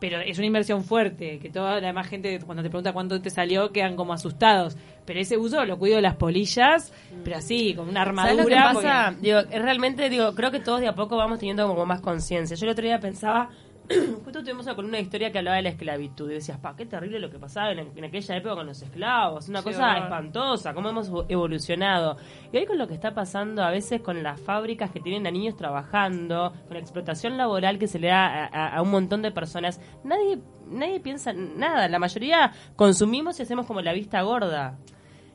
pero 0.00 0.18
es 0.20 0.38
una 0.38 0.46
inversión 0.46 0.82
fuerte, 0.82 1.38
que 1.38 1.50
toda 1.50 1.80
la 1.80 1.88
demás 1.88 2.06
gente 2.08 2.40
cuando 2.44 2.62
te 2.62 2.70
pregunta 2.70 2.92
cuánto 2.92 3.20
te 3.20 3.30
salió 3.30 3.70
quedan 3.70 3.94
como 3.96 4.12
asustados, 4.12 4.76
pero 5.04 5.20
ese 5.20 5.36
buzo 5.36 5.64
lo 5.64 5.78
cuido 5.78 5.96
de 5.96 6.02
las 6.02 6.16
polillas, 6.16 6.92
pero 7.22 7.36
así, 7.36 7.74
con 7.74 7.88
una 7.88 8.04
¿Sabes 8.04 8.36
lo 8.38 8.46
que 8.46 8.54
armadura. 8.54 8.72
pasa? 8.74 9.10
porque- 9.12 9.26
Digo, 9.26 9.38
es 9.50 9.62
realmente, 9.62 10.08
digo, 10.08 10.34
creo 10.34 10.50
que 10.50 10.60
todos 10.60 10.80
de 10.80 10.88
a 10.88 10.94
poco 10.94 11.16
vamos 11.16 11.38
teniendo 11.38 11.66
como 11.68 11.84
más 11.86 12.00
conciencia. 12.00 12.56
Yo 12.56 12.64
el 12.66 12.72
otro 12.72 12.84
día 12.84 12.98
pensaba, 12.98 13.50
justo 14.24 14.40
tuvimos 14.42 14.66
una 14.66 14.74
columna 14.76 14.96
de 14.98 15.02
historia 15.02 15.32
que 15.32 15.38
hablaba 15.38 15.56
de 15.56 15.62
la 15.62 15.68
esclavitud 15.70 16.30
y 16.30 16.34
decías, 16.34 16.58
pa, 16.58 16.76
qué 16.76 16.86
terrible 16.86 17.18
lo 17.18 17.30
que 17.30 17.38
pasaba 17.38 17.72
en, 17.72 17.90
en 17.96 18.04
aquella 18.04 18.36
época 18.36 18.54
con 18.54 18.66
los 18.66 18.80
esclavos, 18.82 19.48
una 19.48 19.60
Sí, 19.60 19.64
cosa 19.66 19.98
espantosa, 19.98 20.74
cómo 20.74 20.88
hemos 20.90 21.10
evolucionado. 21.28 22.16
Y 22.52 22.58
hoy 22.58 22.66
con 22.66 22.78
lo 22.78 22.86
que 22.86 22.94
está 22.94 23.14
pasando 23.14 23.62
a 23.62 23.70
veces 23.70 24.00
con 24.00 24.22
las 24.22 24.40
fábricas 24.40 24.90
que 24.90 25.00
tienen 25.00 25.26
a 25.26 25.30
niños 25.30 25.56
trabajando, 25.56 26.52
con 26.66 26.74
la 26.74 26.80
explotación 26.80 27.36
laboral 27.36 27.78
que 27.78 27.86
se 27.88 27.98
le 27.98 28.08
da 28.08 28.44
a, 28.44 28.46
a- 28.46 28.76
a 28.76 28.82
un 28.82 28.90
montón 28.90 29.22
de 29.22 29.30
personas, 29.32 29.80
nadie 30.04 30.38
nadie 30.70 31.00
piensa 31.00 31.32
en 31.32 31.58
nada, 31.58 31.88
la 31.88 31.98
mayoría 31.98 32.52
consumimos 32.76 33.40
y 33.40 33.42
hacemos 33.42 33.66
como 33.66 33.80
la 33.80 33.92
vista 33.92 34.22
gorda. 34.22 34.78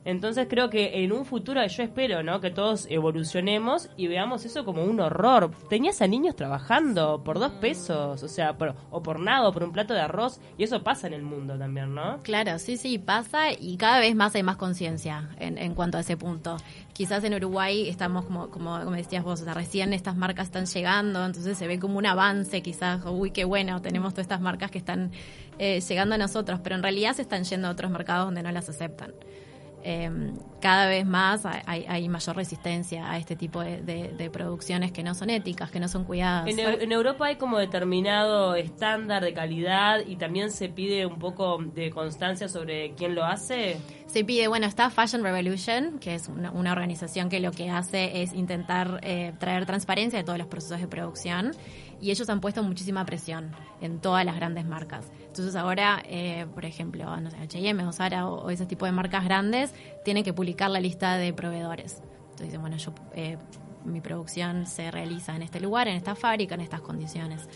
Entonces 0.05 0.45
creo 0.49 0.69
que 0.69 1.03
en 1.03 1.11
un 1.11 1.25
futuro, 1.25 1.65
yo 1.65 1.83
espero, 1.83 2.21
¿no? 2.23 2.39
Que 2.39 2.51
todos 2.51 2.85
evolucionemos 2.91 3.89
y 3.97 4.07
veamos 4.07 4.45
eso 4.45 4.63
como 4.63 4.83
un 4.83 4.99
horror. 4.99 5.51
Tenías 5.67 6.01
a 6.01 6.07
niños 6.07 6.35
trabajando 6.35 7.23
por 7.23 7.39
dos 7.39 7.51
pesos, 7.53 8.21
o 8.21 8.27
sea, 8.27 8.57
por- 8.57 8.75
o 8.91 9.01
por 9.01 9.19
nada, 9.19 9.47
o 9.49 9.51
por 9.51 9.63
un 9.63 9.71
plato 9.71 9.93
de 9.95 10.01
arroz, 10.01 10.39
y 10.57 10.63
eso 10.63 10.83
pasa 10.83 11.07
en 11.07 11.13
el 11.13 11.23
mundo 11.23 11.57
también, 11.57 11.95
¿no? 11.95 12.19
Claro, 12.21 12.59
sí, 12.59 12.77
sí, 12.77 12.99
pasa 12.99 13.51
y 13.51 13.77
cada 13.77 13.99
vez 13.99 14.15
más 14.15 14.35
hay 14.35 14.43
más 14.43 14.57
conciencia 14.57 15.29
en, 15.39 15.57
en 15.57 15.73
cuanto 15.73 15.97
a 15.97 16.01
ese 16.01 16.15
punto. 16.17 16.57
Quizás 16.93 17.23
en 17.23 17.33
Uruguay 17.33 17.89
estamos, 17.89 18.25
como, 18.25 18.49
como, 18.49 18.79
como 18.83 18.95
decías 18.95 19.23
vos, 19.23 19.41
o 19.41 19.43
sea, 19.43 19.53
recién 19.55 19.91
estas 19.91 20.15
marcas 20.15 20.45
están 20.47 20.65
llegando, 20.67 21.25
entonces 21.25 21.57
se 21.57 21.67
ve 21.67 21.79
como 21.79 21.97
un 21.97 22.05
avance, 22.05 22.61
quizás, 22.61 23.01
uy, 23.05 23.31
qué 23.31 23.43
bueno, 23.43 23.81
tenemos 23.81 24.13
todas 24.13 24.25
estas 24.25 24.39
marcas 24.39 24.69
que 24.71 24.77
están 24.77 25.11
eh, 25.57 25.81
llegando 25.81 26.15
a 26.15 26.17
nosotros, 26.19 26.59
pero 26.63 26.75
en 26.75 26.83
realidad 26.83 27.13
se 27.13 27.23
están 27.23 27.43
yendo 27.43 27.67
a 27.67 27.71
otros 27.71 27.89
mercados 27.91 28.25
donde 28.27 28.43
no 28.43 28.51
las 28.51 28.69
aceptan. 28.69 29.13
Eh, 29.87 30.09
cada 30.61 30.87
vez 30.87 31.05
más 31.05 31.43
hay, 31.45 32.09
mayor 32.09 32.35
resistencia 32.35 33.11
a 33.11 33.19
este 33.19 33.35
tipo 33.35 33.61
de, 33.61 33.83
de- 33.83 34.07
de 34.17 34.29
producciones 34.31 34.91
que 34.91 35.03
no 35.03 35.13
son 35.13 35.29
éticas, 35.29 35.69
que 35.69 35.79
no 35.79 35.87
son 35.87 36.05
cuidadas. 36.05 36.47
En 36.47 36.91
Europa 36.91 37.27
hay 37.27 37.35
como 37.35 37.59
determinado 37.59 38.55
estándar 38.55 39.23
de 39.23 39.33
calidad 39.33 39.99
y 40.07 40.15
también 40.15 40.49
se 40.51 40.69
pide 40.69 41.05
un 41.05 41.19
poco 41.19 41.59
de 41.63 41.91
constancia 41.91 42.47
sobre 42.49 42.93
quién 42.95 43.13
lo 43.13 43.23
hace. 43.25 43.77
Se 44.07 44.23
pide, 44.23 44.47
bueno, 44.47 44.65
está 44.65 44.89
Fashion 44.89 45.21
Revolution, 45.23 45.99
que 45.99 46.15
es 46.15 46.29
una, 46.29 46.49
una 46.51 46.71
organización 46.71 47.29
que 47.29 47.39
lo 47.39 47.51
que 47.51 47.69
hace 47.69 48.23
es 48.23 48.33
intentar 48.33 48.99
eh, 49.03 49.33
traer 49.39 49.67
transparencia 49.67 50.17
de 50.17 50.25
todos 50.25 50.39
los 50.39 50.47
procesos 50.47 50.79
de 50.81 50.87
producción 50.87 51.51
y 52.05 52.11
ellos 52.11 52.29
han 52.29 52.39
puesto 52.39 52.61
muchísima 52.61 53.03
presión 53.03 53.49
en 53.81 53.99
todas 53.99 54.23
las 54.23 54.35
grandes 54.35 54.63
marcas. 54.63 55.11
Entonces 55.21 55.55
ahora, 55.55 56.03
eh, 56.05 56.45
por 56.53 56.63
ejemplo, 56.63 57.17
no 57.19 57.31
sé, 57.31 57.37
H&M 57.37 57.83
o 57.83 57.91
Zara 57.91 58.27
o, 58.27 58.45
o 58.45 58.49
ese 58.51 58.67
tipo 58.67 58.85
de 58.85 58.91
marcas 58.91 59.25
grandes 59.25 59.73
tienen 60.03 60.23
que 60.23 60.31
publicar 60.31 60.69
la 60.69 60.79
lista 60.79 61.17
de 61.17 61.33
proveedores. 61.33 62.03
Entonces 62.25 62.45
dicen, 62.45 62.61
bueno, 62.61 62.77
yo, 62.77 62.93
eh, 63.15 63.39
mi 63.85 64.01
producción 64.01 64.67
se 64.67 64.91
realiza 64.91 65.35
en 65.35 65.41
este 65.41 65.59
lugar, 65.59 65.87
en 65.87 65.95
esta 65.95 66.13
fábrica, 66.13 66.53
en 66.53 66.61
estas 66.61 66.81
condiciones. 66.81 67.49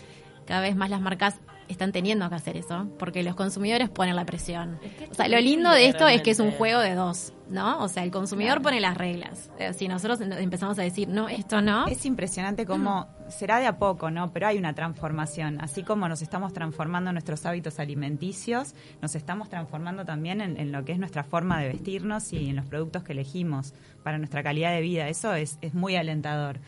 Cada 0.46 0.62
vez 0.62 0.74
más 0.74 0.90
las 0.90 1.00
marcas 1.00 1.36
están 1.68 1.92
teniendo 1.92 2.28
que 2.28 2.34
hacer 2.34 2.56
eso, 2.56 2.88
porque 2.98 3.22
los 3.22 3.36
consumidores 3.36 3.88
ponen 3.88 4.16
la 4.16 4.24
presión. 4.24 4.80
O 5.12 5.14
sea, 5.14 5.28
lo 5.28 5.38
lindo 5.38 5.70
de 5.70 5.86
esto 5.86 6.08
es 6.08 6.22
que 6.22 6.32
es 6.32 6.40
un 6.40 6.50
juego 6.50 6.80
de 6.80 6.96
dos, 6.96 7.34
¿no? 7.50 7.82
O 7.82 7.88
sea, 7.88 8.02
el 8.04 8.10
consumidor 8.10 8.62
pone 8.62 8.80
las 8.80 8.96
reglas. 8.96 9.50
Eh, 9.58 9.72
Si 9.74 9.88
nosotros 9.88 10.20
empezamos 10.20 10.78
a 10.78 10.82
decir, 10.82 11.08
no, 11.08 11.28
esto 11.28 11.60
no, 11.60 11.86
Es 11.88 12.06
impresionante 12.06 12.64
cómo 12.64 13.08
será 13.28 13.58
de 13.58 13.66
a 13.66 13.78
poco, 13.78 14.10
¿no? 14.10 14.32
Pero 14.32 14.46
hay 14.46 14.58
una 14.58 14.72
transformación. 14.74 15.60
Así 15.60 15.82
como 15.82 16.08
nos 16.08 16.22
estamos 16.22 16.52
transformando 16.52 17.10
en 17.10 17.14
nuestros 17.14 17.44
hábitos 17.46 17.78
alimenticios, 17.78 18.74
nos 19.02 19.14
estamos 19.14 19.48
transformando 19.48 20.04
también 20.04 20.40
en, 20.40 20.58
en 20.58 20.72
lo 20.72 20.84
que 20.84 20.92
es 20.92 20.98
nuestra 20.98 21.22
forma 21.24 21.60
de 21.60 21.68
vestirnos 21.68 22.32
y 22.32 22.48
en 22.48 22.56
los 22.56 22.66
productos 22.66 23.02
que 23.04 23.12
elegimos 23.12 23.74
para 24.02 24.18
nuestra 24.18 24.42
calidad 24.42 24.72
de 24.72 24.80
vida. 24.80 25.08
Eso 25.08 25.34
es, 25.34 25.58
es 25.60 25.74
muy 25.74 25.94
alentador. 25.96 26.58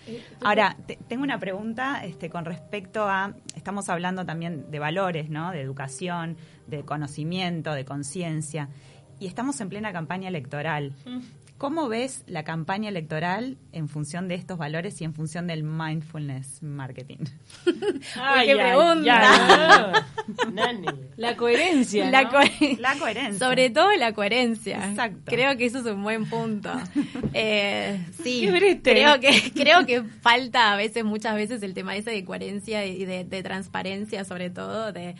Ahora, 0.45 0.77
te- 0.87 0.99
tengo 1.09 1.23
una 1.23 1.39
pregunta 1.39 2.05
este, 2.05 2.29
con 2.31 2.45
respecto 2.45 3.05
a, 3.09 3.35
estamos 3.57 3.89
hablando 3.89 4.25
también 4.27 4.71
de 4.71 4.79
valores, 4.79 5.31
¿no? 5.31 5.51
De 5.51 5.61
educación, 5.61 6.37
de 6.67 6.85
conocimiento, 6.85 7.73
de 7.73 7.85
conciencia. 7.85 8.69
Y 9.23 9.27
estamos 9.29 9.61
en 9.61 9.69
plena 9.69 9.93
campaña 9.93 10.29
electoral. 10.29 10.95
¿Cómo 11.57 11.89
ves 11.89 12.25
la 12.27 12.43
campaña 12.43 12.89
electoral 12.89 13.57
en 13.71 13.89
función 13.89 14.27
de 14.27 14.35
estos 14.35 14.59
valores 14.59 15.01
y 15.01 15.05
en 15.05 15.15
función 15.15 15.47
del 15.47 15.63
mindfulness 15.63 16.61
marketing? 16.61 17.19
Ay, 18.21 18.49
qué 18.49 18.57
pregunta. 18.57 20.05
La 21.17 21.37
coherencia. 21.37 22.11
la, 22.11 22.23
¿no? 22.25 22.31
co- 22.31 22.39
La 22.81 22.95
coherencia. 22.99 23.39
Sobre 23.47 23.71
todo 23.71 23.93
la 23.97 24.13
coherencia. 24.13 24.89
Exacto. 24.91 25.21
Creo 25.27 25.57
que 25.57 25.67
eso 25.67 25.79
es 25.79 25.87
un 25.87 26.03
buen 26.03 26.27
punto. 26.29 26.71
Eh, 27.35 27.99
sí, 28.23 28.41
Qué 28.45 28.51
brete. 28.51 28.91
creo 28.93 29.19
que 29.21 29.53
creo 29.55 29.87
que 29.87 30.03
falta 30.03 30.73
a 30.73 30.77
veces, 30.77 31.05
muchas 31.05 31.35
veces, 31.37 31.63
el 31.63 31.73
tema 31.75 31.97
ese 31.97 32.11
de 32.11 32.25
coherencia 32.25 32.85
y 32.87 33.05
de, 33.07 33.25
de 33.25 33.43
transparencia, 33.43 34.25
sobre 34.25 34.51
todo, 34.51 34.93
de, 34.93 35.15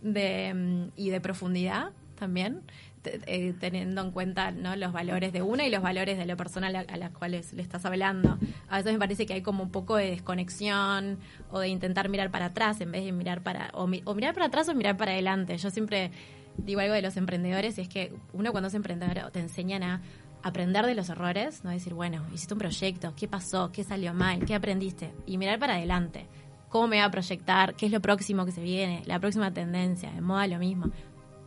de 0.00 0.54
mm, 0.54 0.82
y 0.96 1.10
de 1.10 1.20
profundidad 1.20 1.90
también. 2.18 2.60
Eh, 3.04 3.54
teniendo 3.58 4.02
en 4.02 4.10
cuenta 4.10 4.50
¿no? 4.50 4.74
los 4.76 4.92
valores 4.92 5.32
de 5.32 5.42
una 5.42 5.66
y 5.66 5.70
los 5.70 5.82
valores 5.82 6.18
de 6.18 6.26
la 6.26 6.36
persona 6.36 6.66
a 6.68 6.70
la, 6.70 6.80
a 6.80 6.96
la 6.96 7.10
cual 7.10 7.32
le 7.32 7.38
estás 7.62 7.84
hablando. 7.84 8.38
A 8.68 8.76
veces 8.78 8.92
me 8.92 8.98
parece 8.98 9.26
que 9.26 9.34
hay 9.34 9.42
como 9.42 9.62
un 9.62 9.70
poco 9.70 9.96
de 9.96 10.10
desconexión 10.10 11.18
o 11.50 11.60
de 11.60 11.68
intentar 11.68 12.08
mirar 12.08 12.30
para 12.30 12.46
atrás 12.46 12.80
en 12.80 12.92
vez 12.92 13.04
de 13.04 13.12
mirar 13.12 13.42
para 13.42 13.70
o, 13.74 13.86
mi- 13.86 14.02
o 14.04 14.14
mirar 14.14 14.34
para 14.34 14.46
atrás 14.46 14.68
o 14.68 14.74
mirar 14.74 14.96
para 14.96 15.12
adelante. 15.12 15.56
Yo 15.58 15.70
siempre 15.70 16.10
digo 16.56 16.80
algo 16.80 16.94
de 16.94 17.02
los 17.02 17.16
emprendedores 17.16 17.78
y 17.78 17.82
es 17.82 17.88
que 17.88 18.12
uno 18.32 18.50
cuando 18.52 18.68
es 18.68 18.74
emprendedor 18.74 19.30
te 19.30 19.40
enseñan 19.40 19.82
a 19.82 20.00
aprender 20.42 20.86
de 20.86 20.94
los 20.94 21.08
errores, 21.08 21.64
no 21.64 21.70
decir, 21.70 21.94
bueno, 21.94 22.24
hiciste 22.32 22.54
un 22.54 22.60
proyecto, 22.60 23.12
¿qué 23.16 23.26
pasó? 23.28 23.70
¿Qué 23.72 23.82
salió 23.84 24.14
mal? 24.14 24.44
¿Qué 24.44 24.54
aprendiste? 24.54 25.12
Y 25.26 25.36
mirar 25.38 25.58
para 25.58 25.74
adelante. 25.74 26.26
cómo 26.68 26.86
me 26.86 26.98
va 26.98 27.06
a 27.06 27.10
proyectar, 27.10 27.74
qué 27.74 27.86
es 27.86 27.92
lo 27.92 28.00
próximo 28.00 28.44
que 28.44 28.52
se 28.52 28.60
viene, 28.62 29.02
la 29.06 29.18
próxima 29.18 29.52
tendencia, 29.54 30.10
en 30.14 30.22
moda 30.22 30.46
lo 30.46 30.58
mismo. 30.58 30.90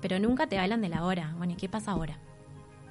Pero 0.02 0.20
nunca 0.20 0.48
te 0.48 0.58
hablan 0.58 0.82
de 0.82 0.90
la 0.90 1.04
hora. 1.06 1.34
Bueno, 1.38 1.54
¿y 1.54 1.56
qué 1.56 1.70
pasa 1.70 1.92
ahora? 1.92 2.18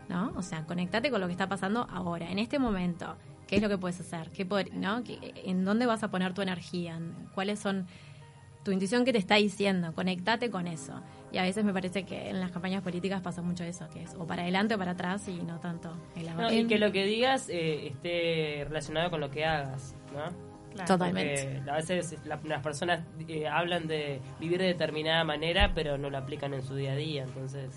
¿No? 0.08 0.32
O 0.36 0.42
sea, 0.42 0.64
conectate 0.64 1.10
con 1.10 1.20
lo 1.20 1.26
que 1.26 1.32
está 1.32 1.48
pasando 1.48 1.86
ahora, 1.90 2.30
en 2.30 2.38
este 2.38 2.58
momento. 2.58 3.16
¿Qué 3.46 3.56
es 3.56 3.62
lo 3.62 3.68
que 3.68 3.78
puedes 3.78 3.98
hacer? 4.00 4.30
¿Qué 4.30 4.48
pod- 4.48 4.70
¿no? 4.72 5.02
¿Qué- 5.04 5.42
¿En 5.44 5.64
dónde 5.64 5.86
vas 5.86 6.02
a 6.02 6.10
poner 6.10 6.34
tu 6.34 6.42
energía? 6.42 7.00
¿Cuáles 7.34 7.58
son 7.58 7.86
tu 8.64 8.70
intuición 8.72 9.04
que 9.04 9.12
te 9.12 9.18
está 9.18 9.36
diciendo? 9.36 9.92
Conectate 9.94 10.50
con 10.50 10.66
eso. 10.66 11.00
Y 11.32 11.38
a 11.38 11.42
veces 11.42 11.64
me 11.64 11.72
parece 11.72 12.04
que 12.04 12.28
en 12.28 12.40
las 12.40 12.50
campañas 12.52 12.82
políticas 12.82 13.20
pasa 13.22 13.40
mucho 13.42 13.64
eso, 13.64 13.88
que 13.90 14.02
es 14.02 14.14
o 14.18 14.26
para 14.26 14.42
adelante 14.42 14.74
o 14.74 14.78
para 14.78 14.92
atrás 14.92 15.26
y 15.28 15.34
no 15.42 15.58
tanto 15.60 15.92
el 16.16 16.26
No, 16.36 16.52
y 16.52 16.66
que 16.66 16.78
lo 16.78 16.92
que 16.92 17.04
digas 17.04 17.48
eh, 17.48 17.88
esté 17.88 18.64
relacionado 18.66 19.10
con 19.10 19.20
lo 19.20 19.30
que 19.30 19.44
hagas, 19.44 19.94
¿no? 20.12 20.49
Claro. 20.72 20.86
Totalmente. 20.86 21.52
Porque 21.56 21.70
a 21.70 21.74
veces 21.76 22.16
la- 22.24 22.40
las 22.44 22.62
personas 22.62 23.00
eh, 23.28 23.46
hablan 23.48 23.86
de 23.88 24.20
vivir 24.38 24.58
de 24.60 24.66
determinada 24.66 25.24
manera, 25.24 25.72
pero 25.74 25.98
no 25.98 26.10
lo 26.10 26.18
aplican 26.18 26.54
en 26.54 26.62
su 26.62 26.74
día 26.74 26.92
a 26.92 26.96
día, 26.96 27.22
entonces... 27.24 27.70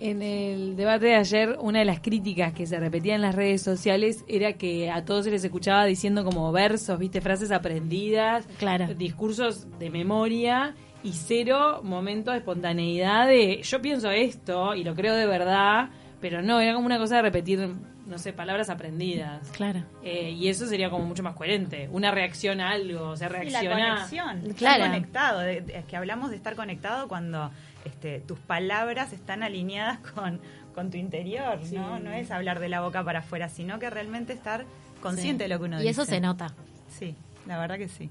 En 0.00 0.22
el 0.22 0.76
debate 0.76 1.06
de 1.06 1.16
ayer, 1.16 1.56
una 1.60 1.80
de 1.80 1.84
las 1.84 1.98
críticas 1.98 2.52
que 2.52 2.68
se 2.68 2.78
repetía 2.78 3.16
en 3.16 3.20
las 3.20 3.34
redes 3.34 3.62
sociales 3.62 4.24
era 4.28 4.52
que 4.52 4.92
a 4.92 5.04
todos 5.04 5.24
se 5.24 5.32
les 5.32 5.42
escuchaba 5.42 5.84
diciendo 5.86 6.24
como 6.24 6.52
versos, 6.52 6.96
viste, 7.00 7.20
frases 7.20 7.50
aprendidas, 7.50 8.46
Claro. 8.58 8.94
discursos 8.94 9.66
de 9.80 9.90
memoria 9.90 10.76
y 11.02 11.12
cero 11.14 11.80
momento 11.82 12.30
de 12.30 12.38
espontaneidad 12.38 13.26
de 13.26 13.60
yo 13.64 13.82
pienso 13.82 14.08
esto 14.12 14.76
y 14.76 14.84
lo 14.84 14.94
creo 14.94 15.14
de 15.16 15.26
verdad, 15.26 15.88
pero 16.20 16.42
no, 16.42 16.60
era 16.60 16.74
como 16.74 16.86
una 16.86 16.98
cosa 16.98 17.16
de 17.16 17.22
repetir, 17.22 17.74
no 18.06 18.18
sé, 18.18 18.32
palabras 18.32 18.70
aprendidas. 18.70 19.48
Claro. 19.50 19.82
Eh, 20.02 20.30
y 20.30 20.48
eso 20.48 20.66
sería 20.66 20.90
como 20.90 21.04
mucho 21.06 21.22
más 21.22 21.34
coherente. 21.34 21.88
Una 21.92 22.10
reacción 22.10 22.60
a 22.60 22.70
algo, 22.70 23.10
o 23.10 23.16
sea, 23.16 23.28
Y 23.28 23.50
la 23.50 23.60
reacciona. 23.60 23.94
conexión, 23.94 24.38
estar 24.38 24.54
Claro. 24.56 24.84
conectado. 24.84 25.42
es 25.42 25.84
que 25.86 25.96
hablamos 25.96 26.30
de 26.30 26.36
estar 26.36 26.54
conectado 26.56 27.06
cuando 27.08 27.50
este, 27.84 28.20
tus 28.20 28.38
palabras 28.38 29.12
están 29.12 29.42
alineadas 29.42 29.98
con, 30.14 30.40
con 30.74 30.90
tu 30.90 30.96
interior, 30.96 31.58
¿no? 31.72 31.98
No 32.00 32.12
es 32.12 32.30
hablar 32.30 32.58
de 32.60 32.68
la 32.68 32.80
boca 32.80 33.04
para 33.04 33.20
afuera, 33.20 33.48
sino 33.48 33.78
que 33.78 33.88
realmente 33.90 34.32
estar 34.32 34.64
consciente 35.02 35.44
de 35.44 35.48
lo 35.48 35.58
que 35.58 35.64
uno 35.66 35.76
Y 35.76 35.80
dice. 35.80 35.90
eso 35.90 36.04
se 36.04 36.20
nota. 36.20 36.54
Sí, 36.88 37.14
la 37.46 37.58
verdad 37.58 37.78
que 37.78 37.88
sí. 37.88 38.10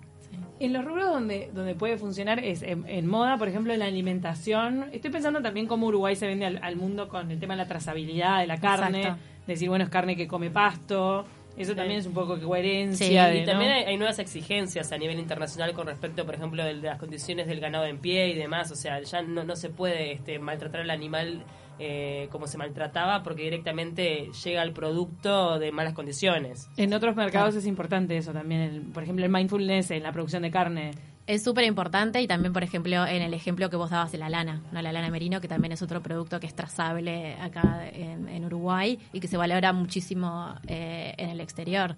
En 0.60 0.74
los 0.74 0.84
rubros 0.84 1.06
donde, 1.06 1.52
donde 1.54 1.76
puede 1.76 1.98
funcionar 1.98 2.40
es 2.44 2.64
en, 2.64 2.88
en 2.88 3.06
moda, 3.06 3.38
por 3.38 3.48
ejemplo, 3.48 3.74
en 3.74 3.80
la 3.80 3.86
alimentación. 3.86 4.90
Estoy 4.92 5.12
pensando 5.12 5.42
también 5.42 5.68
cómo 5.68 5.88
Uruguay 5.88 6.16
se 6.16 6.26
vende 6.26 6.48
al, 6.48 6.60
al 6.64 6.76
mundo 6.76 7.08
con 7.08 7.30
el 7.30 7.40
tema 7.40 7.54
de 7.54 7.62
la 7.64 7.68
trazabilidad 7.68 8.40
de 8.40 8.48
la 8.48 8.60
carne. 8.60 9.02
Exacto. 9.02 9.22
Decir, 9.46 9.70
bueno, 9.70 9.86
es 9.86 9.92
carne 9.92 10.16
que 10.16 10.28
come 10.28 10.50
pasto. 10.50 11.26
Eso 11.58 11.76
también 11.76 12.00
es 12.00 12.06
un 12.06 12.14
poco 12.14 12.40
coherencia. 12.40 13.28
Sí, 13.28 13.34
de, 13.34 13.42
Y 13.42 13.46
también 13.46 13.72
¿no? 13.72 13.78
hay, 13.78 13.84
hay 13.86 13.98
nuevas 13.98 14.20
exigencias 14.20 14.92
a 14.92 14.98
nivel 14.98 15.20
internacional 15.20 15.74
con 15.74 15.88
respecto, 15.88 16.26
por 16.26 16.36
ejemplo, 16.36 16.64
de, 16.64 16.76
de 16.76 16.88
las 16.88 17.00
condiciones 17.00 17.48
del 17.48 17.60
ganado 17.60 17.86
en 17.86 18.00
pie 18.00 18.30
y 18.30 18.36
demás. 18.36 18.72
O 18.72 18.76
sea, 18.76 19.02
ya 19.02 19.22
no, 19.22 19.44
no 19.44 19.56
se 19.56 19.70
puede 19.70 20.12
este, 20.12 20.38
maltratar 20.38 20.82
al 20.82 20.90
animal 20.92 21.44
eh, 21.80 22.28
como 22.32 22.48
se 22.48 22.58
maltrataba 22.58 23.24
porque 23.24 23.44
directamente 23.44 24.30
llega 24.44 24.62
al 24.62 24.72
producto 24.74 25.60
de 25.60 25.72
malas 25.72 25.94
condiciones. 25.94 26.68
En 26.78 26.94
otros 26.94 27.16
mercados 27.16 27.56
es 27.56 27.66
importante 27.66 28.18
eso 28.18 28.34
también. 28.34 28.62
el- 28.62 28.82
por 28.82 29.04
ejemplo, 29.04 29.26
el 29.26 29.32
mindfulness 29.32 29.92
en 29.92 30.04
la 30.04 30.12
producción 30.12 30.42
de 30.44 30.52
carne. 30.52 30.92
Es 31.28 31.44
súper 31.44 31.66
importante 31.66 32.22
y 32.22 32.28
también, 32.28 32.54
por 32.54 32.64
ejemplo, 32.64 33.06
en 33.06 33.22
el 33.22 33.34
ejemplo 33.34 33.70
que 33.70 33.76
vos 33.76 33.90
dabas 33.90 34.14
de 34.14 34.18
la 34.18 34.30
lana, 34.30 34.62
¿no? 34.72 34.82
la 34.82 34.94
lana 34.94 35.10
merino, 35.10 35.42
que 35.42 35.50
también 35.50 35.74
es 35.74 35.82
otro 35.82 36.02
producto 36.02 36.40
que 36.40 36.48
es 36.48 36.56
trazable 36.56 37.34
acá 37.36 37.90
en, 37.92 38.30
en 38.30 38.46
Uruguay 38.46 38.98
y 39.12 39.20
que 39.20 39.28
se 39.28 39.36
valora 39.36 39.74
muchísimo 39.74 40.56
eh, 40.68 41.14
en 41.18 41.30
el 41.30 41.42
exterior. 41.42 41.98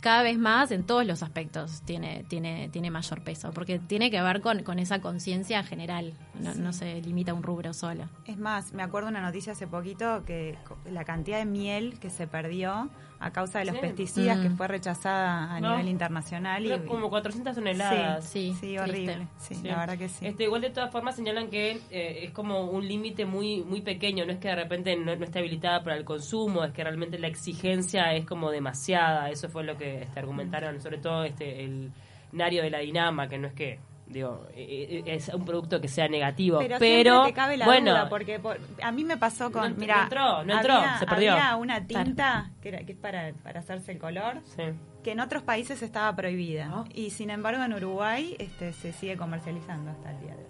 Cada 0.00 0.22
vez 0.22 0.38
más, 0.38 0.70
en 0.70 0.84
todos 0.84 1.06
los 1.06 1.22
aspectos, 1.22 1.82
tiene, 1.82 2.24
tiene, 2.28 2.68
tiene 2.70 2.90
mayor 2.90 3.22
peso, 3.22 3.50
porque 3.52 3.78
tiene 3.78 4.10
que 4.10 4.20
ver 4.20 4.40
con, 4.40 4.62
con 4.62 4.78
esa 4.78 5.00
conciencia 5.00 5.62
general, 5.62 6.14
no, 6.40 6.54
no 6.54 6.72
se 6.72 7.00
limita 7.02 7.32
a 7.32 7.34
un 7.34 7.42
rubro 7.42 7.72
solo. 7.72 8.04
Es 8.26 8.38
más, 8.38 8.72
me 8.72 8.82
acuerdo 8.82 9.08
una 9.08 9.22
noticia 9.22 9.52
hace 9.52 9.66
poquito 9.66 10.24
que 10.24 10.58
la 10.90 11.04
cantidad 11.04 11.38
de 11.38 11.46
miel 11.46 11.98
que 11.98 12.10
se 12.10 12.26
perdió 12.26 12.90
a 13.20 13.32
causa 13.32 13.58
de 13.58 13.64
los 13.66 13.74
Sí. 13.74 13.80
pesticidas 13.80 14.38
Mm. 14.38 14.42
que 14.42 14.50
fue 14.50 14.68
rechazada 14.68 15.54
a 15.54 15.60
No. 15.60 15.70
nivel 15.72 15.88
internacional. 15.88 16.64
y 16.64 16.86
como 16.86 17.10
400 17.10 17.54
toneladas. 17.54 18.24
Sí, 18.24 18.54
horrible. 18.78 19.26
Sí, 19.38 19.54
Sí. 19.56 19.66
la 19.68 19.78
verdad 19.78 19.98
que 19.98 20.08
sí. 20.08 20.24
Este, 20.26 20.44
igual 20.44 20.60
de 20.60 20.70
todas 20.70 20.90
formas 20.92 21.16
señalan 21.16 21.48
que 21.48 21.80
eh, 21.90 22.20
es 22.24 22.30
como 22.30 22.64
un 22.64 22.86
límite 22.86 23.24
muy 23.26 23.62
muy 23.64 23.80
pequeño, 23.80 24.24
no 24.24 24.32
es 24.32 24.38
que 24.38 24.48
de 24.48 24.54
repente 24.56 24.96
no, 24.96 25.16
no 25.16 25.24
esté 25.24 25.40
habilitada 25.40 25.82
para 25.82 25.96
el 25.96 26.04
consumo, 26.04 26.64
es 26.64 26.72
que 26.72 26.84
realmente 26.84 27.18
la 27.18 27.26
exigencia 27.28 28.12
es 28.14 28.24
como 28.24 28.50
demasiada, 28.50 29.30
eso 29.30 29.48
fue 29.48 29.64
lo 29.64 29.76
que 29.76 30.02
este, 30.02 30.20
argumentaron, 30.20 30.80
sobre 30.80 30.98
todo 30.98 31.24
este 31.24 31.64
el 31.64 31.90
Nario 32.32 32.62
de 32.62 32.70
la 32.70 32.78
Dinama, 32.78 33.26
que 33.28 33.38
no 33.38 33.48
es 33.48 33.54
que 33.54 33.78
digo 34.08 34.46
eh, 34.54 35.02
eh, 35.06 35.14
es 35.14 35.28
un 35.28 35.44
producto 35.44 35.80
que 35.80 35.88
sea 35.88 36.08
negativo, 36.08 36.60
Pero, 36.78 37.24
te 37.24 37.32
cabe 37.32 37.56
la 37.56 37.66
bueno, 37.66 37.90
duda, 37.92 38.08
porque 38.08 38.38
por- 38.38 38.58
a 38.82 38.90
mí 38.92 39.04
me 39.04 39.16
pasó 39.16 39.50
con. 39.52 39.72
No- 39.72 39.76
mira, 39.78 39.96
no 39.96 40.02
entró, 40.04 40.44
no 40.44 40.54
entró, 40.54 40.74
había, 40.74 40.98
se 40.98 41.06
perdió. 41.06 41.32
había 41.32 41.56
una 41.56 41.86
tinta 41.86 42.50
que, 42.62 42.68
era, 42.70 42.78
que 42.84 42.92
es 42.92 42.98
para, 42.98 43.32
para 43.42 43.60
hacerse 43.60 43.92
el 43.92 43.98
color, 43.98 44.40
sí. 44.56 44.62
que 45.04 45.12
en 45.12 45.20
otros 45.20 45.42
países 45.42 45.82
estaba 45.82 46.14
prohibida. 46.16 46.70
Ah. 46.72 46.84
Y 46.94 47.10
sin 47.10 47.30
embargo, 47.30 47.62
en 47.62 47.72
Uruguay 47.74 48.34
este, 48.38 48.72
se 48.72 48.92
sigue 48.92 49.16
comercializando 49.16 49.90
hasta 49.90 50.10
el 50.10 50.20
día 50.20 50.34
de 50.34 50.42
hoy. 50.42 50.48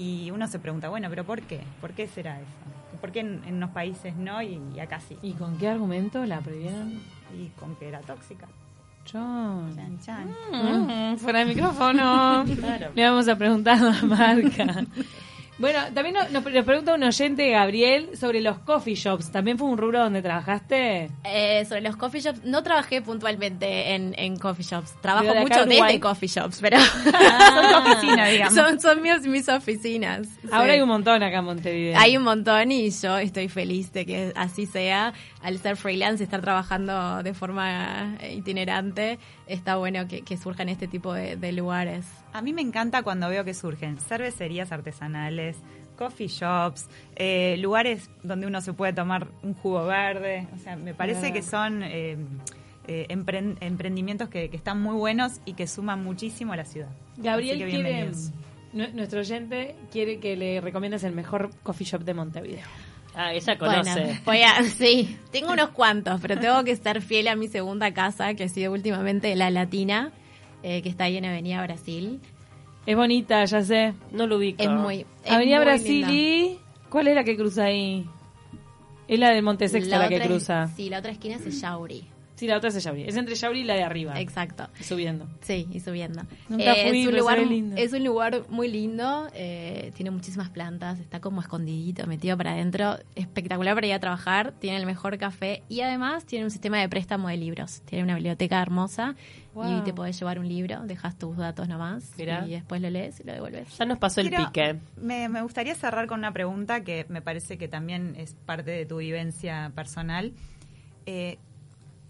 Y 0.00 0.30
uno 0.32 0.46
se 0.48 0.58
pregunta, 0.58 0.88
bueno, 0.88 1.08
¿pero 1.10 1.24
por 1.24 1.40
qué? 1.42 1.60
¿Por 1.80 1.92
qué 1.92 2.06
será 2.08 2.40
eso? 2.40 3.00
¿Por 3.00 3.12
qué 3.12 3.20
en, 3.20 3.42
en 3.46 3.54
unos 3.56 3.70
países 3.70 4.16
no 4.16 4.40
y, 4.42 4.60
y 4.74 4.80
acá 4.80 4.98
sí? 5.00 5.16
¿Y 5.22 5.34
con 5.34 5.56
qué 5.58 5.68
argumento 5.68 6.24
la 6.24 6.40
prohibieron? 6.40 7.00
Y 7.38 7.48
con 7.60 7.76
que 7.76 7.88
era 7.88 8.00
tóxica. 8.00 8.48
Chan, 9.04 9.98
chan. 10.04 10.34
Mm, 10.52 11.16
fuera 11.18 11.40
de 11.40 11.44
micrófono. 11.44 12.44
Claro. 12.58 12.90
Le 12.94 13.04
vamos 13.08 13.28
a 13.28 13.36
preguntar 13.36 13.78
a 13.78 13.90
la 13.92 14.02
marca. 14.02 14.84
Bueno, 15.56 15.78
también 15.94 16.16
nos, 16.16 16.32
nos 16.32 16.64
pregunta 16.64 16.94
un 16.94 17.04
oyente, 17.04 17.48
Gabriel, 17.50 18.16
sobre 18.18 18.40
los 18.40 18.58
coffee 18.58 18.96
shops. 18.96 19.30
¿También 19.30 19.56
fue 19.56 19.68
un 19.68 19.78
rubro 19.78 20.00
donde 20.00 20.20
trabajaste? 20.20 21.10
Eh, 21.22 21.64
sobre 21.68 21.80
los 21.80 21.94
coffee 21.96 22.20
shops, 22.20 22.42
no 22.44 22.64
trabajé 22.64 23.02
puntualmente 23.02 23.94
en, 23.94 24.14
en 24.18 24.36
coffee 24.36 24.64
shops. 24.64 25.00
Trabajo 25.00 25.32
de 25.32 25.40
mucho 25.42 25.64
desde 25.64 26.00
coffee 26.00 26.28
shops, 26.28 26.58
pero 26.60 26.76
son 27.04 27.84
tu 27.84 27.90
oficina, 27.90 28.26
digamos. 28.26 28.54
son, 28.54 28.80
son 28.80 29.00
mis, 29.00 29.20
mis 29.28 29.48
oficinas. 29.48 30.26
Ahora 30.50 30.64
Sí. 30.64 30.70
hay 30.72 30.80
un 30.80 30.88
montón 30.88 31.22
acá 31.22 31.38
en 31.38 31.44
Montevideo. 31.44 31.98
Hay 32.00 32.16
un 32.16 32.24
montón 32.24 32.72
y 32.72 32.90
yo 32.90 33.18
estoy 33.18 33.48
feliz 33.48 33.92
de 33.92 34.06
que 34.06 34.32
así 34.34 34.66
sea. 34.66 35.12
Al 35.40 35.58
ser 35.58 35.76
freelance, 35.76 36.24
estar 36.24 36.40
trabajando 36.40 37.22
de 37.22 37.32
forma 37.32 38.16
itinerante, 38.28 39.18
está 39.46 39.76
bueno 39.76 40.08
que, 40.08 40.22
que 40.22 40.36
surjan 40.36 40.68
este 40.68 40.88
tipo 40.88 41.12
de, 41.12 41.36
de 41.36 41.52
lugares. 41.52 42.06
A 42.34 42.42
mí 42.42 42.52
me 42.52 42.62
encanta 42.62 43.04
cuando 43.04 43.28
veo 43.28 43.44
que 43.44 43.54
surgen 43.54 43.96
cervecerías 43.96 44.72
artesanales, 44.72 45.56
coffee 45.96 46.26
shops, 46.26 46.88
eh, 47.14 47.56
lugares 47.60 48.10
donde 48.24 48.48
uno 48.48 48.60
se 48.60 48.72
puede 48.72 48.92
tomar 48.92 49.28
un 49.44 49.54
jugo 49.54 49.86
verde. 49.86 50.48
O 50.52 50.58
sea, 50.58 50.74
me 50.74 50.94
parece 50.94 51.32
que 51.32 51.42
son 51.42 51.84
eh, 51.84 52.16
eh, 52.88 53.06
empren- 53.08 53.56
emprendimientos 53.60 54.28
que, 54.28 54.50
que 54.50 54.56
están 54.56 54.82
muy 54.82 54.96
buenos 54.96 55.34
y 55.44 55.52
que 55.52 55.68
suman 55.68 56.02
muchísimo 56.02 56.52
a 56.54 56.56
la 56.56 56.64
ciudad. 56.64 56.88
Gabriel 57.18 57.70
quiere, 57.70 58.10
nuestro 58.72 59.20
oyente 59.20 59.76
quiere 59.92 60.18
que 60.18 60.34
le 60.36 60.60
recomiendes 60.60 61.04
el 61.04 61.12
mejor 61.14 61.50
coffee 61.62 61.86
shop 61.86 62.02
de 62.02 62.14
Montevideo. 62.14 62.66
Ah, 63.14 63.32
ella 63.32 63.56
conoce. 63.56 63.90
Bueno, 63.94 64.20
voy 64.24 64.42
a, 64.42 64.60
sí, 64.64 65.16
tengo 65.30 65.52
unos 65.52 65.68
cuantos, 65.68 66.20
pero 66.20 66.36
tengo 66.36 66.64
que 66.64 66.74
ser 66.74 67.00
fiel 67.00 67.28
a 67.28 67.36
mi 67.36 67.46
segunda 67.46 67.94
casa, 67.94 68.34
que 68.34 68.42
ha 68.42 68.48
sido 68.48 68.72
últimamente 68.72 69.36
La 69.36 69.50
Latina, 69.50 70.10
eh, 70.64 70.82
que 70.82 70.88
está 70.88 71.04
ahí 71.04 71.16
en 71.18 71.26
Avenida 71.26 71.62
Brasil. 71.62 72.20
Es 72.86 72.96
bonita, 72.96 73.44
ya 73.44 73.62
sé. 73.62 73.94
No 74.10 74.26
lo 74.26 74.38
ubico. 74.38 74.62
Es 74.62 74.68
muy. 74.70 75.06
es 75.24 75.30
Avenida 75.30 75.56
muy 75.58 75.64
Brasil 75.66 76.06
linda. 76.06 76.12
y... 76.12 76.58
¿Cuál 76.88 77.08
es 77.08 77.14
la 77.14 77.22
que 77.24 77.36
cruza 77.36 77.64
ahí? 77.64 78.06
Es 79.08 79.18
la 79.18 79.30
del 79.30 79.42
Monte 79.42 79.68
Sexto 79.68 79.96
la, 79.98 80.08
que 80.08 80.16
es- 80.16 80.26
cruza. 80.26 80.68
sí, 80.76 80.88
la 80.88 80.98
otra 81.00 81.12
esquina 81.12 81.36
es 81.36 81.60
Yauri. 81.60 82.04
Sí, 82.36 82.46
la 82.48 82.56
otra 82.56 82.68
es 82.70 82.82
Yauri. 82.82 83.04
Es 83.04 83.16
entre 83.16 83.34
Yauri 83.36 83.60
y 83.60 83.64
la 83.64 83.74
de 83.74 83.84
arriba. 83.84 84.20
Exacto. 84.20 84.68
Subiendo. 84.80 85.28
Sí, 85.40 85.68
y 85.72 85.78
subiendo. 85.80 86.22
Nunca 86.48 86.72
Eh, 86.74 86.88
fui, 86.88 87.02
es, 87.02 87.06
un 87.08 87.16
lugar, 87.16 87.38
lindo. 87.38 87.76
es 87.76 87.92
un 87.92 88.04
lugar 88.04 88.42
muy 88.48 88.68
lindo, 88.68 89.28
eh, 89.34 89.92
tiene 89.94 90.10
muchísimas 90.10 90.50
plantas, 90.50 90.98
está 90.98 91.20
como 91.20 91.40
escondidito, 91.40 92.06
metido 92.08 92.36
para 92.36 92.52
adentro, 92.52 92.98
espectacular 93.14 93.74
para 93.76 93.86
ir 93.86 93.92
a 93.92 94.00
trabajar, 94.00 94.52
tiene 94.58 94.78
el 94.78 94.86
mejor 94.86 95.16
café 95.16 95.62
y 95.68 95.82
además 95.82 96.24
tiene 96.24 96.44
un 96.44 96.50
sistema 96.50 96.80
de 96.80 96.88
préstamo 96.88 97.28
de 97.28 97.36
libros, 97.36 97.82
tiene 97.84 98.02
una 98.04 98.14
biblioteca 98.14 98.60
hermosa 98.60 99.14
y 99.52 99.54
Wow. 99.54 99.84
te 99.84 99.92
podés 99.92 100.18
llevar 100.18 100.40
un 100.40 100.48
libro, 100.48 100.80
dejas 100.84 101.16
tus 101.16 101.36
datos 101.36 101.68
nomás 101.68 102.12
Mirá. 102.18 102.44
y 102.44 102.50
después 102.50 102.80
lo 102.82 102.90
lees 102.90 103.20
y 103.20 103.22
lo 103.22 103.32
devuelves. 103.32 103.78
Ya 103.78 103.84
nos 103.84 103.98
pasó 103.98 104.20
el 104.20 104.30
pique. 104.30 104.80
Me, 104.96 105.28
me 105.28 105.40
gustaría 105.42 105.76
cerrar 105.76 106.08
con 106.08 106.18
una 106.18 106.32
pregunta 106.32 106.82
que 106.82 107.06
me 107.08 107.22
parece 107.22 107.56
que 107.56 107.68
también 107.68 108.16
es 108.18 108.34
parte 108.34 108.72
de 108.72 108.84
tu 108.86 108.96
vivencia 108.96 109.70
personal. 109.76 110.32
Eh, 111.06 111.38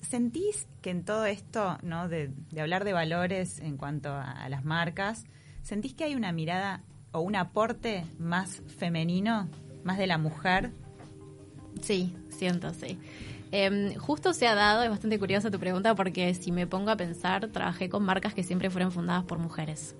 ¿Sentís 0.08 0.66
que 0.82 0.90
en 0.90 1.04
todo 1.04 1.24
esto, 1.24 1.78
¿no? 1.82 2.08
de, 2.08 2.30
hablar 2.58 2.84
de 2.84 2.92
valores 2.92 3.58
en 3.58 3.76
cuanto 3.76 4.10
a, 4.10 4.30
a 4.30 4.48
las 4.48 4.64
marcas, 4.64 5.24
¿sentís 5.62 5.94
que 5.94 6.04
hay 6.04 6.14
una 6.14 6.32
mirada 6.32 6.82
o 7.12 7.20
un 7.20 7.36
aporte 7.36 8.04
más 8.18 8.62
femenino, 8.78 9.48
más 9.82 9.98
de 9.98 10.06
la 10.06 10.18
mujer? 10.18 10.72
Sí, 11.80 12.14
siento, 12.28 12.72
sí. 12.74 12.98
Em, 13.56 13.94
justo 13.94 14.32
se 14.32 14.48
ha 14.48 14.54
dado, 14.56 14.82
es 14.82 14.90
bastante 14.90 15.16
curiosa 15.18 15.48
tu 15.48 15.60
pregunta, 15.60 15.94
porque 15.94 16.34
si 16.34 16.50
me 16.50 16.66
pongo 16.66 16.90
a 16.90 16.96
pensar, 16.96 17.46
trabajé 17.48 17.88
con 17.88 18.02
marcas 18.04 18.34
que 18.34 18.42
siempre 18.42 18.68
fueron 18.68 18.90
fundadas 18.90 19.24
por 19.24 19.38
mujeres. 19.38 19.94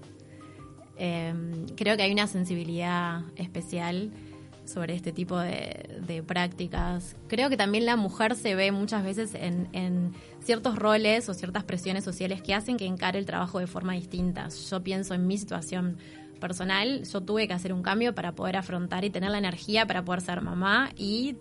Em, 0.96 1.66
creo 1.76 1.96
que 1.96 2.02
hay 2.02 2.12
una 2.12 2.26
sensibilidad 2.26 3.22
especial 3.36 4.10
sobre 4.64 4.94
este 4.94 5.12
tipo 5.12 5.38
de, 5.38 6.22
prácticas. 6.26 7.16
Creo 7.28 7.50
que 7.50 7.56
también 7.56 7.86
la 7.86 7.96
mujer 7.96 8.34
se 8.34 8.54
ve 8.54 8.72
muchas 8.72 9.04
veces 9.04 9.34
en, 9.34 10.12
ciertos 10.42 10.76
roles 10.76 11.28
o 11.28 11.34
ciertas 11.34 11.64
presiones 11.64 12.04
sociales 12.04 12.42
que 12.42 12.54
hacen 12.54 12.76
que 12.76 12.86
encare 12.86 13.18
el 13.18 13.26
trabajo 13.26 13.58
de 13.58 13.66
forma 13.66 13.94
distinta. 13.94 14.48
Yo 14.70 14.82
pienso 14.82 15.14
en 15.14 15.26
mi 15.26 15.38
situación 15.38 15.96
personal, 16.40 17.04
yo 17.04 17.22
tuve 17.22 17.46
que 17.46 17.54
hacer 17.54 17.72
un 17.72 17.82
cambio 17.82 18.14
para 18.14 18.32
poder 18.32 18.56
afrontar 18.56 19.04
y 19.04 19.10
tener 19.10 19.30
la 19.30 19.38
energía 19.38 19.86
para 19.86 20.04
poder 20.04 20.20
ser 20.20 20.42
mamá 20.42 20.90
y 20.96 21.36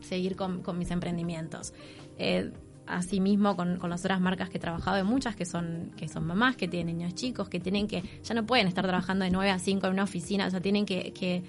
seguir 0.00 0.36
con, 0.36 0.62
mis 0.78 0.90
emprendimientos. 0.90 1.74
Eh, 2.18 2.50
asimismo 2.86 3.56
con, 3.56 3.78
las 3.88 4.00
otras 4.00 4.20
marcas 4.20 4.48
que 4.48 4.56
he 4.56 4.60
trabajado, 4.60 4.96
hay 4.96 5.04
muchas 5.04 5.36
que 5.36 5.44
son, 5.44 5.92
que 5.96 6.08
son 6.08 6.26
mamás, 6.26 6.56
que 6.56 6.66
tienen 6.66 6.98
niños 6.98 7.14
chicos, 7.14 7.48
que 7.48 7.60
tienen 7.60 7.86
que, 7.86 8.02
ya 8.22 8.34
no 8.34 8.46
pueden 8.46 8.66
estar 8.66 8.86
trabajando 8.86 9.24
de 9.24 9.30
9 9.30 9.50
a 9.50 9.58
5 9.58 9.86
en 9.86 9.92
una 9.92 10.04
oficina, 10.04 10.46
o 10.46 10.50
sea, 10.50 10.60
tienen 10.60 10.86
que 10.86 11.44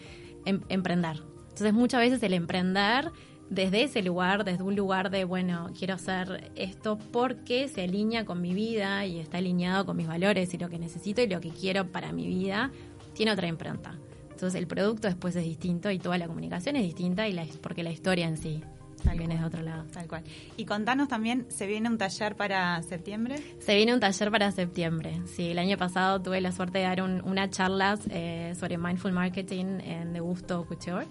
em- 0.46 0.62
emprender. 0.70 1.22
Entonces 1.44 1.74
muchas 1.74 2.02
veces 2.02 2.24
el 2.24 2.34
emprender 2.34 3.12
desde 3.50 3.84
ese 3.84 4.02
lugar, 4.02 4.46
desde 4.46 4.64
un 4.64 4.76
lugar 4.76 5.10
de, 5.10 5.26
bueno, 5.26 5.72
quiero 5.78 5.96
hacer 5.96 6.52
esto 6.56 6.98
porque 7.12 7.68
se 7.68 7.84
alinea 7.84 8.24
con 8.24 8.42
mi 8.42 8.54
vida 8.54 9.06
y 9.06 9.20
está 9.20 9.40
alineado 9.40 9.86
con 9.86 9.98
mis 9.98 10.08
valores 10.08 10.54
y 10.54 10.58
lo 10.58 10.70
que 10.70 10.80
necesito 10.80 11.22
y 11.22 11.28
lo 11.28 11.42
que 11.42 11.50
quiero 11.50 11.92
para 11.92 12.14
mi 12.14 12.28
vida, 12.28 12.72
tiene 13.14 13.34
otra 13.34 13.48
impronta. 13.48 14.00
Entonces 14.32 14.56
el 14.56 14.68
producto 14.68 15.08
después 15.08 15.36
es 15.36 15.44
distinto 15.44 15.92
y 15.92 16.00
toda 16.00 16.18
la 16.18 16.28
comunicación 16.28 16.78
es 16.78 16.84
distinta 16.84 17.28
y 17.28 17.34
la, 17.34 17.46
porque 17.62 17.84
la 17.84 17.92
historia 17.92 18.26
en 18.26 18.38
sí 18.38 18.64
también 19.04 19.32
es 19.32 19.40
de 19.40 19.46
otro 19.46 19.62
lado. 19.62 19.86
Tal 19.94 20.08
cual. 20.08 20.24
Y 20.58 20.66
contanos 20.66 21.08
también, 21.08 21.46
¿se 21.50 21.68
viene 21.68 21.90
un 21.90 21.98
taller 21.98 22.36
para 22.36 22.82
septiembre? 22.84 23.36
Se 23.60 23.76
viene 23.76 23.94
un 23.94 24.00
taller 24.00 24.32
para 24.32 24.52
septiembre. 24.52 25.22
Sí, 25.26 25.50
el 25.52 25.60
año 25.60 25.78
pasado 25.78 26.22
tuve 26.22 26.40
la 26.42 26.52
suerte 26.52 26.80
de 26.80 26.84
dar 26.86 27.02
un- 27.02 27.22
una 27.26 27.50
charla 27.50 27.98
eh, 28.10 28.54
sobre 28.60 28.78
mindful 28.78 29.12
marketing 29.12 29.80
en 29.84 30.14
De 30.14 30.20
Gusto 30.20 30.66
Couture 30.66 31.08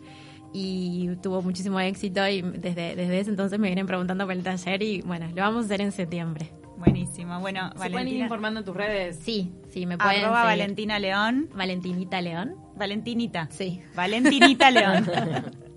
y 0.52 1.08
tuvo 1.22 1.42
muchísimo 1.42 1.78
éxito 1.80 2.26
y 2.26 2.42
desde, 2.42 2.96
desde 2.96 3.20
ese 3.20 3.30
entonces 3.30 3.58
me 3.58 3.68
vienen 3.68 3.86
preguntando 3.86 4.24
por 4.24 4.32
el 4.34 4.42
taller 4.42 4.82
y 4.82 5.00
bueno, 5.02 5.28
lo 5.28 5.42
vamos 5.42 5.62
a 5.62 5.66
hacer 5.66 5.80
en 5.80 5.92
septiembre. 5.92 6.50
Buenísimo. 6.76 7.38
Bueno, 7.40 7.68
Se 7.72 7.74
pueden 7.74 7.90
ir 7.90 7.94
Valentina. 7.96 8.24
informando 8.24 8.60
en 8.60 8.66
tus 8.66 8.74
redes. 8.74 9.18
Sí, 9.22 9.52
sí, 9.68 9.84
me 9.84 9.98
pueden 9.98 10.24
Arroba 10.24 10.44
seguir. 10.44 10.58
Valentina 10.60 10.98
León. 10.98 11.48
Valentinita 11.54 12.20
León. 12.22 12.54
Valentinita. 12.74 13.48
Sí. 13.50 13.82
Valentinita 13.94 14.70
León. 14.70 15.06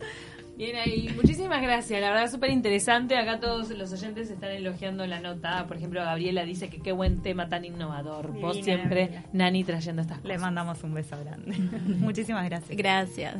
Bien 0.55 0.75
ahí, 0.75 1.09
muchísimas 1.15 1.61
gracias, 1.61 1.99
la 1.99 2.11
verdad 2.11 2.29
súper 2.29 2.51
interesante. 2.51 3.17
Acá 3.17 3.39
todos 3.39 3.69
los 3.71 3.91
oyentes 3.91 4.29
están 4.29 4.51
elogiando 4.51 5.05
la 5.07 5.19
nota. 5.19 5.65
Por 5.67 5.77
ejemplo, 5.77 6.01
Gabriela 6.01 6.45
dice 6.45 6.69
que 6.69 6.79
qué 6.79 6.91
buen 6.91 7.21
tema 7.21 7.49
tan 7.49 7.65
innovador. 7.65 8.31
Vos 8.39 8.57
siempre, 8.63 9.05
Gabriela. 9.07 9.29
Nani, 9.33 9.63
trayendo 9.63 10.01
estas 10.03 10.19
cosas. 10.19 10.29
Le 10.29 10.37
mandamos 10.37 10.83
un 10.83 10.93
beso 10.93 11.17
grande. 11.19 11.57
Muchísimas 11.99 12.45
gracias. 12.45 12.77
Gracias. 12.77 13.35